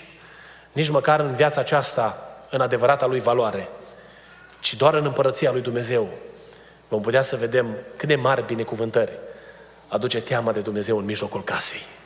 nici 0.72 0.88
măcar 0.88 1.20
în 1.20 1.35
viața 1.35 1.61
aceasta, 1.61 2.37
în 2.51 2.61
adevărata 2.61 3.07
lui 3.07 3.20
valoare, 3.20 3.68
ci 4.61 4.74
doar 4.74 4.94
în 4.94 5.05
împărăția 5.05 5.53
lui 5.53 5.61
Dumnezeu 5.61 6.09
vom 6.88 7.01
putea 7.01 7.22
să 7.22 7.37
vedem 7.37 7.77
cât 7.96 8.09
de 8.09 8.16
mari 8.16 8.44
binecuvântări 8.46 9.12
aduce 9.88 10.20
teama 10.20 10.53
de 10.53 10.61
Dumnezeu 10.61 10.98
în 10.98 11.05
mijlocul 11.05 11.44
casei. 11.44 11.98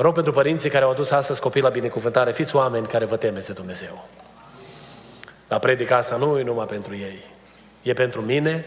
Mă 0.00 0.06
rog 0.06 0.14
pentru 0.14 0.32
părinții 0.32 0.70
care 0.70 0.84
au 0.84 0.90
adus 0.90 1.10
astăzi 1.10 1.40
copii 1.40 1.62
la 1.62 1.68
binecuvântare, 1.68 2.32
fiți 2.32 2.56
oameni 2.56 2.86
care 2.86 3.04
vă 3.04 3.16
temeți 3.16 3.46
de 3.46 3.52
Dumnezeu. 3.52 4.08
Dar 5.48 5.58
predica 5.58 5.96
asta 5.96 6.16
nu 6.16 6.38
e 6.38 6.42
numai 6.42 6.66
pentru 6.66 6.96
ei. 6.96 7.24
E 7.82 7.92
pentru 7.92 8.20
mine 8.20 8.64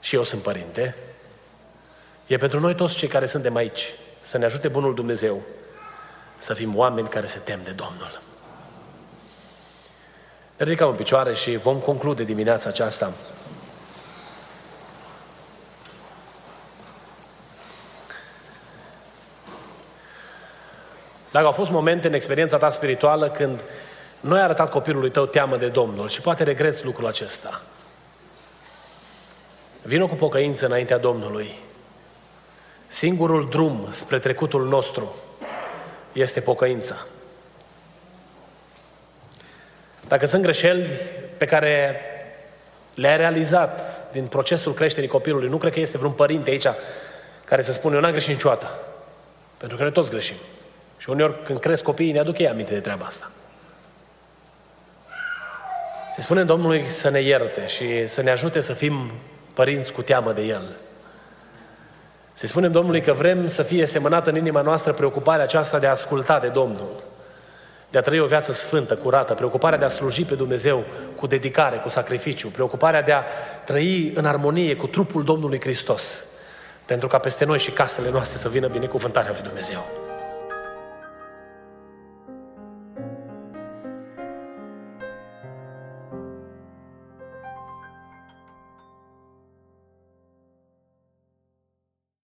și 0.00 0.14
eu 0.14 0.22
sunt 0.22 0.42
părinte. 0.42 0.96
E 2.26 2.36
pentru 2.36 2.60
noi 2.60 2.74
toți 2.74 2.96
cei 2.96 3.08
care 3.08 3.26
suntem 3.26 3.56
aici. 3.56 3.94
Să 4.20 4.38
ne 4.38 4.44
ajute 4.44 4.68
Bunul 4.68 4.94
Dumnezeu 4.94 5.42
să 6.38 6.54
fim 6.54 6.76
oameni 6.76 7.08
care 7.08 7.26
se 7.26 7.38
tem 7.38 7.60
de 7.64 7.70
Domnul. 7.70 8.22
Ne 10.56 10.64
ridicăm 10.64 10.88
în 10.88 10.96
picioare 10.96 11.34
și 11.34 11.56
vom 11.56 11.78
conclude 11.78 12.22
dimineața 12.22 12.68
aceasta. 12.68 13.12
Dacă 21.36 21.48
au 21.48 21.54
fost 21.54 21.70
momente 21.70 22.06
în 22.06 22.14
experiența 22.14 22.56
ta 22.56 22.68
spirituală 22.68 23.30
când 23.30 23.60
nu 24.20 24.34
ai 24.34 24.40
arătat 24.42 24.70
copilului 24.70 25.10
tău 25.10 25.26
teamă 25.26 25.56
de 25.56 25.68
Domnul 25.68 26.08
și 26.08 26.20
poate 26.20 26.42
regreți 26.42 26.84
lucrul 26.84 27.06
acesta, 27.06 27.62
vină 29.82 30.06
cu 30.06 30.14
pocăință 30.14 30.66
înaintea 30.66 30.98
Domnului. 30.98 31.54
Singurul 32.88 33.48
drum 33.48 33.86
spre 33.90 34.18
trecutul 34.18 34.68
nostru 34.68 35.14
este 36.12 36.40
pocăința. 36.40 37.06
Dacă 40.08 40.26
sunt 40.26 40.42
greșeli 40.42 40.92
pe 41.36 41.44
care 41.44 42.00
le-ai 42.94 43.16
realizat 43.16 43.80
din 44.12 44.26
procesul 44.26 44.74
creșterii 44.74 45.08
copilului, 45.08 45.48
nu 45.48 45.58
cred 45.58 45.72
că 45.72 45.80
este 45.80 45.98
vreun 45.98 46.12
părinte 46.12 46.50
aici 46.50 46.66
care 47.44 47.62
să 47.62 47.72
spună, 47.72 47.94
eu 47.94 48.00
n-am 48.00 48.10
greșit 48.10 48.32
niciodată. 48.32 48.78
Pentru 49.56 49.76
că 49.76 49.82
noi 49.82 49.92
toți 49.92 50.10
greșim. 50.10 50.36
Și 51.06 51.12
uneori 51.12 51.42
când 51.42 51.58
cresc 51.58 51.82
copiii, 51.82 52.12
ne 52.12 52.18
aduc 52.18 52.38
ei 52.38 52.48
aminte 52.48 52.72
de 52.72 52.80
treaba 52.80 53.04
asta. 53.04 53.30
Se 56.14 56.20
spune 56.20 56.44
Domnului 56.44 56.88
să 56.88 57.08
ne 57.08 57.20
ierte 57.20 57.66
și 57.66 58.06
să 58.06 58.22
ne 58.22 58.30
ajute 58.30 58.60
să 58.60 58.72
fim 58.72 59.10
părinți 59.54 59.92
cu 59.92 60.02
teamă 60.02 60.32
de 60.32 60.42
El. 60.42 60.62
Se 62.32 62.46
spune 62.46 62.68
Domnului 62.68 63.00
că 63.00 63.12
vrem 63.12 63.46
să 63.46 63.62
fie 63.62 63.86
semănată 63.86 64.30
în 64.30 64.36
inima 64.36 64.60
noastră 64.60 64.92
preocuparea 64.92 65.44
aceasta 65.44 65.78
de 65.78 65.86
a 65.86 65.90
asculta 65.90 66.38
de 66.38 66.48
Domnul 66.48 67.02
de 67.90 67.98
a 67.98 68.00
trăi 68.00 68.20
o 68.20 68.26
viață 68.26 68.52
sfântă, 68.52 68.96
curată, 68.96 69.34
preocuparea 69.34 69.78
de 69.78 69.84
a 69.84 69.88
sluji 69.88 70.24
pe 70.24 70.34
Dumnezeu 70.34 70.84
cu 71.16 71.26
dedicare, 71.26 71.76
cu 71.76 71.88
sacrificiu, 71.88 72.48
preocuparea 72.48 73.02
de 73.02 73.12
a 73.12 73.22
trăi 73.64 74.12
în 74.14 74.24
armonie 74.24 74.76
cu 74.76 74.86
trupul 74.86 75.24
Domnului 75.24 75.60
Hristos, 75.60 76.24
pentru 76.84 77.08
ca 77.08 77.18
peste 77.18 77.44
noi 77.44 77.58
și 77.58 77.70
casele 77.70 78.10
noastre 78.10 78.38
să 78.38 78.48
vină 78.48 78.66
binecuvântarea 78.66 79.30
lui 79.32 79.42
Dumnezeu. 79.42 80.05